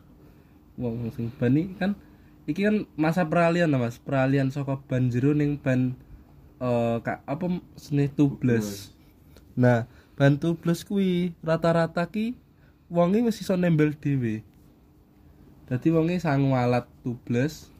wong 0.79 1.11
sing 1.11 1.27
bani 1.35 1.75
kan 1.75 1.99
iki 2.47 2.63
kan 2.63 2.87
masa 2.95 3.27
peralihan 3.27 3.67
lah 3.67 3.83
Mas 3.83 3.99
peralihan 3.99 4.47
saka 4.47 4.79
ban 4.87 5.11
jero 5.11 5.35
ning 5.35 5.59
ban 5.59 5.99
eh 6.63 6.97
kak 7.03 7.27
apa 7.27 7.59
seni 7.75 8.07
tubles 8.07 8.95
nah 9.51 9.83
ban 10.15 10.39
tubles 10.39 10.87
kuwi 10.87 11.35
rata-rata 11.43 12.07
ki 12.07 12.39
wonge 12.87 13.19
wis 13.19 13.43
iso 13.43 13.59
nembel 13.59 13.91
dhewe 13.91 14.39
dadi 15.65 15.87
wonge 15.89 16.21
sangu 16.21 16.53
alat 16.53 16.85
tubles 17.01 17.73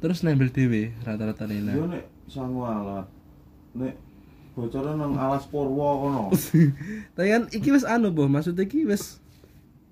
terus 0.00 0.24
nembel 0.24 0.48
dhewe 0.48 0.96
rata-rata 1.04 1.44
Yo 1.44 1.84
nah 1.84 2.00
nek 2.00 2.04
sangu 2.24 2.64
alat. 2.64 3.06
Nek 3.76 3.94
bocoran 4.56 4.96
nang 4.96 5.12
alas 5.20 5.44
Purwo 5.44 6.08
kono. 6.08 6.22
Tapi 7.14 7.28
kan 7.28 7.44
iki 7.52 7.68
wis 7.70 7.84
anu 7.84 8.10
boh, 8.10 8.26
maksudnya 8.26 8.64
iki 8.64 8.88
wis 8.88 9.20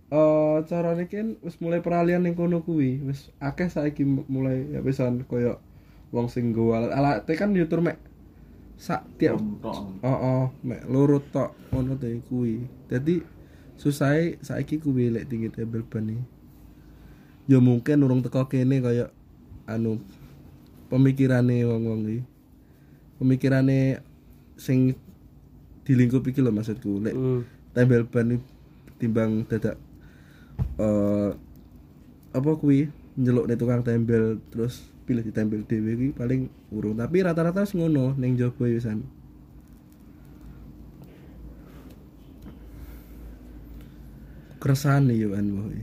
eh 0.09 0.65
carane 0.65 1.05
kan 1.13 1.37
wis 1.45 1.61
mulai 1.61 1.85
peralihan 1.85 2.25
ning 2.25 2.33
kono 2.33 2.65
kuwi. 2.65 3.05
Wis 3.05 3.29
akeh 3.37 3.69
saiki 3.69 4.09
mulai 4.09 4.65
ya 4.73 4.81
wisan 4.81 5.29
koyo 5.29 5.61
wong 6.09 6.33
sing 6.33 6.57
nggo 6.57 6.73
alat 6.73 6.93
alate 6.97 7.37
kan 7.37 7.53
yo 7.53 7.69
tur 7.69 7.85
mek 7.85 8.01
sak 8.81 9.05
tiap 9.21 9.37
oh 9.67 10.09
oh 10.09 10.45
mek 10.65 10.89
loro 10.89 11.21
tok 11.21 11.53
ngono 11.69 12.01
to 12.01 12.09
kuwi 12.31 12.65
dadi 12.89 13.21
susahe 13.77 14.41
saiki 14.41 14.81
kuwi 14.81 15.13
lek 15.13 15.29
tinggi 15.29 15.53
tembel 15.53 15.85
ban 15.85 16.09
iki 16.09 16.38
ya 17.49 17.59
mungkin 17.59 18.05
urung 18.05 18.21
teko 18.21 18.45
kene 18.47 18.85
kaya 18.85 19.09
anu 19.65 19.97
pemikirane 20.93 21.65
wong-wong 21.65 22.01
iki 22.05 22.21
pemikirane 23.17 24.05
sing 24.61 24.93
di 25.89 25.93
lingkup 25.97 26.29
iki 26.29 26.45
lho 26.45 26.53
maksudku 26.53 27.01
lek 27.01 27.17
Hmm. 27.17 27.43
tembel 27.73 28.05
ban 28.05 28.37
iki 28.37 28.45
timbang 29.01 29.49
dadak 29.49 29.81
eh 30.77 31.31
apa 32.37 32.51
kuwi 32.61 32.93
nyeluk 33.17 33.49
nih 33.49 33.57
tukang 33.57 33.81
tembel 33.81 34.37
terus 34.53 34.85
pilih 35.09 35.25
ditempel 35.25 35.65
dhewe 35.65 35.93
kuwi 35.97 36.11
paling 36.13 36.53
urung 36.69 37.01
tapi 37.01 37.25
rata-rata 37.25 37.65
wis 37.65 37.73
ngono 37.73 38.13
ning 38.21 38.37
jaba 38.37 38.69
ya 38.69 38.77
san 38.83 39.01
keresahan 44.59 45.07
nih 45.09 45.25
yo 45.25 45.29
anu 45.39 45.65
kuwi. 45.65 45.83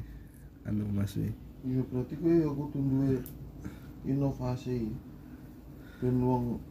anu 0.67 0.83
mas 0.91 1.15
kuwi. 1.15 1.44
Iya 1.65 1.81
berarti 1.89 2.13
kowe 2.21 2.33
ya 2.37 2.49
kudu 2.53 2.77
duwe 2.77 3.13
inovasi. 4.05 4.93
Ben 5.97 6.17
wong 6.21 6.61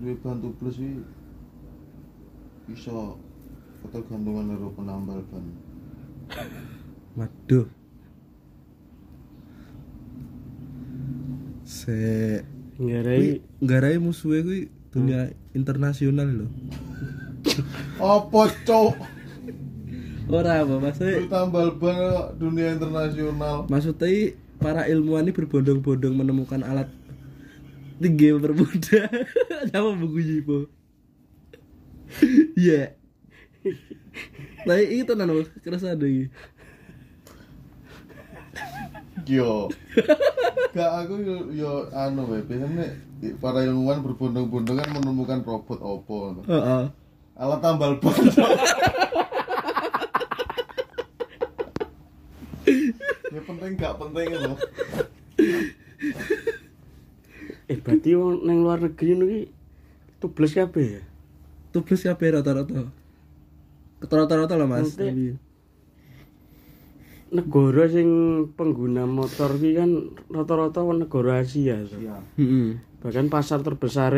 duwe 0.00 0.16
bantu 0.24 0.48
plus 0.56 0.80
iki 0.80 1.04
bisa 2.66 2.92
ketergantungan 3.84 4.50
karo 4.56 4.68
penambal 4.74 5.20
ban. 5.30 5.44
waduh 7.16 7.64
se 11.62 11.96
Nggarai 12.76 13.40
nggarai 13.62 13.96
musuhe 14.02 14.42
kuwi 14.42 14.60
dunia 14.92 15.30
internasional 15.54 16.28
lho 16.28 16.46
Apa 18.02 18.50
cok? 18.66 19.15
Ora 20.26 20.66
apa 20.66 20.74
maksudnya 20.82 21.22
Tambal 21.30 21.78
ban 21.78 21.94
kok 21.94 22.26
dunia 22.42 22.74
internasional. 22.74 23.66
Maksudnya 23.70 24.34
para 24.58 24.88
ilmuwan 24.88 25.28
ini 25.28 25.32
berbondong-bondong 25.36 26.14
menemukan 26.16 26.64
alat 26.64 26.88
tinggi 27.96 28.32
mempermudah. 28.32 29.08
Apa 29.76 29.90
buku 29.96 30.20
Yipo? 30.20 30.58
Iya. 32.56 32.92
Nah 34.68 34.76
itu 34.80 35.12
Mas, 35.16 35.48
kerasa 35.64 35.96
ada 35.96 36.04
iki. 36.04 36.28
Yo. 39.26 39.72
Gak 40.76 40.90
aku 41.02 41.18
yo, 41.24 41.36
yo 41.50 41.70
anu 41.90 42.28
wae, 42.30 42.44
biasanya 42.46 42.94
para 43.40 43.64
ilmuwan 43.64 44.04
berbondong-bondong 44.04 44.76
kan 44.76 44.88
menemukan 44.92 45.40
robot 45.42 45.80
opo. 45.80 46.14
ngono. 46.30 46.40
Heeh. 46.46 46.84
Alat 47.36 47.60
tambal 47.64 47.96
ban. 47.98 48.12
ya 53.28 53.40
penting 53.42 53.72
gak 53.74 53.94
penting 53.96 54.26
itu. 54.28 54.52
eh 57.66 57.78
berarti 57.78 58.10
wong 58.14 58.42
nang 58.42 58.62
luar 58.62 58.78
negeri 58.80 59.12
niki 59.12 59.40
tubles 60.18 60.52
kabeh 60.52 60.86
ya. 60.98 61.02
Tubles 61.70 62.00
kabeh 62.00 62.28
rata-rata. 62.32 62.86
Rata-rata 63.98 64.54
lah 64.54 64.66
Mas. 64.66 64.94
Nanti- 64.94 65.02
Tapi 65.02 65.44
Negara 67.26 67.90
sing 67.90 68.08
pengguna 68.54 69.02
motor 69.02 69.58
ki 69.58 69.74
kan 69.74 69.90
rata-rata 70.30 70.78
wong 70.80 71.02
negara 71.02 71.42
Asia. 71.42 71.82
so. 71.82 71.98
Iya. 71.98 72.22
Heeh. 72.38 72.78
Bahkan 73.02 73.26
pasar 73.26 73.60
terbesar 73.60 74.14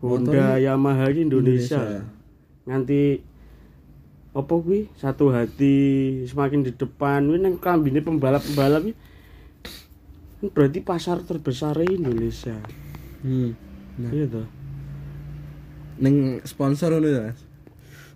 Honda, 0.00 0.56
Yamaha 0.56 1.12
ki 1.12 1.20
Indonesia. 1.22 1.76
Indonesia. 1.76 2.00
Nganti 2.64 3.00
apa 4.34 4.50
kuwi 4.50 4.90
satu 4.98 5.30
hati 5.30 5.76
semakin 6.26 6.66
di 6.66 6.74
depan 6.74 7.22
kuwi 7.24 7.38
nang 7.38 7.54
klambine 7.56 8.02
pembalap-pembalap 8.02 8.82
kan 8.84 8.94
berarti 10.52 10.84
pasar 10.84 11.24
terbesar 11.24 11.78
Indonesia. 11.80 12.58
Hmm. 13.24 13.56
Nah, 13.96 14.10
Iya 14.10 14.26
toh. 14.28 14.46
ning 16.02 16.42
sponsor 16.42 16.90
ngono 16.90 17.06
ya, 17.08 17.22
Mas. 17.30 17.40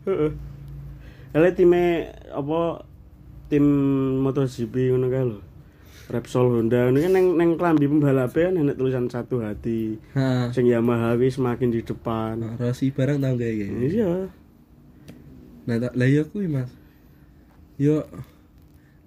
Heeh. 0.05 0.33
Ele 1.31 1.49
time 1.55 2.11
apa 2.35 2.83
tim 3.47 3.65
MotoGP 4.21 4.75
ngono 4.93 5.07
kae 5.09 5.25
lho. 5.25 5.41
Repsol 6.09 6.49
Honda 6.57 6.89
ini 6.89 7.05
kan 7.05 7.13
neng 7.13 7.27
neng 7.37 7.51
klambi 7.61 7.85
pembalape 7.85 8.49
kan 8.49 8.57
enek 8.57 8.81
tulisan 8.81 9.07
satu 9.07 9.45
hati. 9.45 10.01
Ha. 10.17 10.51
Sing 10.51 10.65
Yamaha 10.67 11.15
wis 11.21 11.37
semakin 11.37 11.69
di 11.71 11.85
depan. 11.85 12.59
Rossi 12.59 12.89
barang 12.91 13.21
tau 13.21 13.37
gak 13.37 13.53
ya? 13.53 13.69
Iya. 13.69 14.13
Nah, 15.69 15.77
tak 15.77 15.93
lah 15.93 16.09
ya 16.09 16.25
kuwi, 16.25 16.49
Mas. 16.49 16.73
Yo 17.77 18.09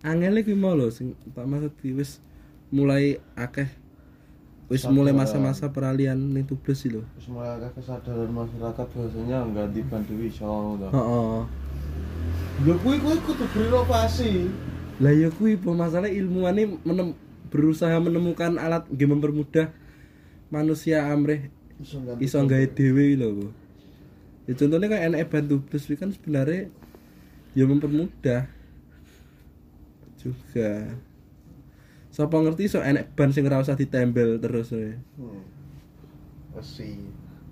angel 0.05 0.45
kuwi 0.45 0.57
mau 0.57 0.77
lho 0.77 0.93
sing 0.93 1.17
tak 1.33 1.45
maksud 1.49 1.73
kuwi 1.81 1.97
wis 2.01 2.21
mulai 2.71 3.21
akeh 3.37 3.69
wis 4.71 4.87
mulai 4.87 5.11
masa-masa 5.11 5.69
peralihan 5.69 6.15
ning 6.15 6.47
tubles 6.47 6.85
iki 6.85 6.95
lho. 6.95 7.03
Terus 7.17 7.27
mulai 7.33 7.59
ada 7.59 7.67
kesadaran 7.75 8.31
masyarakat 8.31 8.85
bahwasanya 8.93 9.37
ganti 9.51 9.81
ban 9.85 10.01
dewi 10.05 10.29
iso. 10.29 10.77
Heeh. 10.79 11.39
Lho 12.63 12.73
kuwi 12.79 12.97
kuwi 13.01 13.17
kudu 13.25 13.45
berinovasi. 13.51 14.47
Lah 15.01 15.13
ya 15.17 15.33
kuwi 15.33 15.57
masalah 15.57 16.13
ilmuwane 16.13 16.77
menem, 16.85 17.17
berusaha 17.49 17.97
menemukan 17.97 18.55
alat 18.61 18.85
nggih 18.87 19.09
mempermudah 19.09 19.73
manusia 20.53 21.09
amrih 21.09 21.49
Iso 22.21 22.37
gawe 22.45 22.65
dhewe 22.69 23.17
lho. 23.17 23.49
Ya 24.51 24.59
contohnya 24.59 24.91
kayak 24.91 25.15
enek 25.15 25.31
ban 25.31 25.47
tubles 25.47 25.87
kuwi 25.87 25.95
kan 25.95 26.11
sebenarnya 26.11 26.67
ya 27.55 27.63
mempermudah 27.63 28.51
juga. 30.19 30.91
Sapa 32.11 32.35
ngerti 32.35 32.67
iso 32.67 32.83
enek 32.83 33.15
ban 33.15 33.31
sing 33.31 33.47
usah 33.47 33.79
ditempel 33.79 34.43
terus 34.43 34.75
we. 34.75 34.99
Hmm. 35.15 35.47
Besi. 36.51 36.99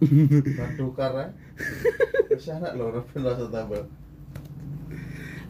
Badukar 0.59 1.11
ya. 1.15 1.25
Wis 2.35 2.51
anak 2.51 2.75
lho 2.75 2.91
ora 2.91 2.99
ben 3.07 3.23
rasa 3.23 3.47
tambal. 3.47 3.87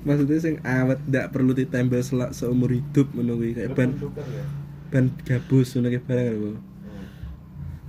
Maksudnya 0.06 0.38
sing 0.38 0.62
awet 0.62 1.02
ndak 1.10 1.34
perlu 1.34 1.58
ditempel 1.58 1.98
selak 2.06 2.38
seumur 2.38 2.70
hidup 2.70 3.10
kuwi 3.10 3.58
kayak 3.58 3.74
ban 3.74 3.98
ya. 3.98 4.46
ban 4.94 5.10
gabus 5.26 5.74
ngono 5.74 5.90
kayak 5.90 6.06
barang 6.06 6.26
lho. 6.38 6.52
Hmm. 6.54 6.62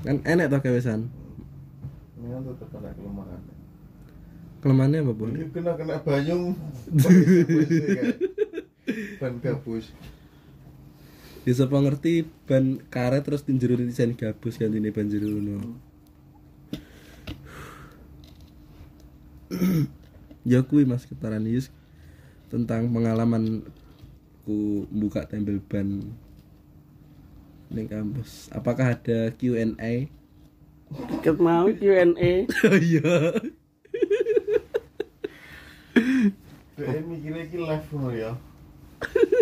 Kan 0.00 0.16
enek 0.24 0.48
to 0.48 0.64
kewesan. 0.64 1.12
Ini 2.20 2.28
kan 2.36 2.44
tetep 2.44 2.68
kena 2.68 2.92
kelemahan. 2.92 3.40
Kelemahannya 4.60 5.00
apa, 5.00 5.12
Bu? 5.16 5.24
Ini 5.32 5.48
kena 5.56 5.72
kena 5.72 6.04
banyu. 6.04 6.52
Ban 9.16 9.40
gabus. 9.40 9.88
Ya 11.48 11.56
sapa 11.56 11.80
ngerti 11.80 12.28
ban 12.44 12.84
karet 12.92 13.24
terus 13.24 13.40
tinjero 13.40 13.72
desain 13.80 14.12
gabus 14.12 14.60
gantine 14.60 14.92
ban 14.92 15.08
jero 15.08 15.32
ngono. 15.32 15.80
ya 20.50 20.60
kuwi 20.60 20.84
Mas 20.84 21.08
Ketaran 21.08 21.48
Yus 21.48 21.72
tentang 22.52 22.92
pengalaman 22.92 23.64
ku 24.44 24.84
buka 24.92 25.24
tempel 25.24 25.64
ban 25.64 26.12
ning 27.72 27.88
kampus. 27.88 28.52
Apakah 28.52 28.92
ada 28.92 29.32
Q&A? 29.40 30.19
Ket 31.22 31.38
mau 31.38 31.66
Q&A. 31.70 32.32
Iya. 32.90 33.14
Dia 36.80 37.00
mikirnya 37.04 37.42
iki 37.44 37.58
live 37.60 37.86
ngono 37.92 38.10
ya. 38.14 38.32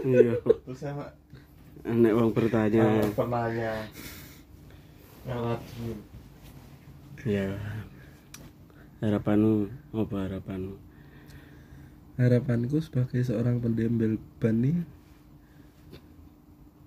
Iya. 0.05 0.35
Terus 0.43 0.79
sama 0.81 1.07
Enek 1.87 2.13
wong 2.13 2.31
bertanya. 2.35 3.01
penanya. 3.15 3.73
Ngarat. 5.25 5.61
Ya. 7.25 7.49
Harapanmu 8.99 9.71
apa 9.95 10.17
harapanmu? 10.27 10.75
Harapanku 12.19 12.83
sebagai 12.83 13.23
seorang 13.23 13.63
pendembel 13.63 14.19
ban 14.43 14.59
nih 14.59 14.83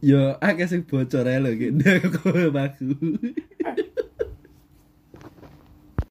Ya 0.01 0.35
akeh 0.41 0.67
sing 0.67 0.81
bocor 0.83 1.29
ae 1.29 1.39
lho 1.39 1.53
iki. 1.55 1.69
Aku 2.09 2.51
aku. 2.51 2.85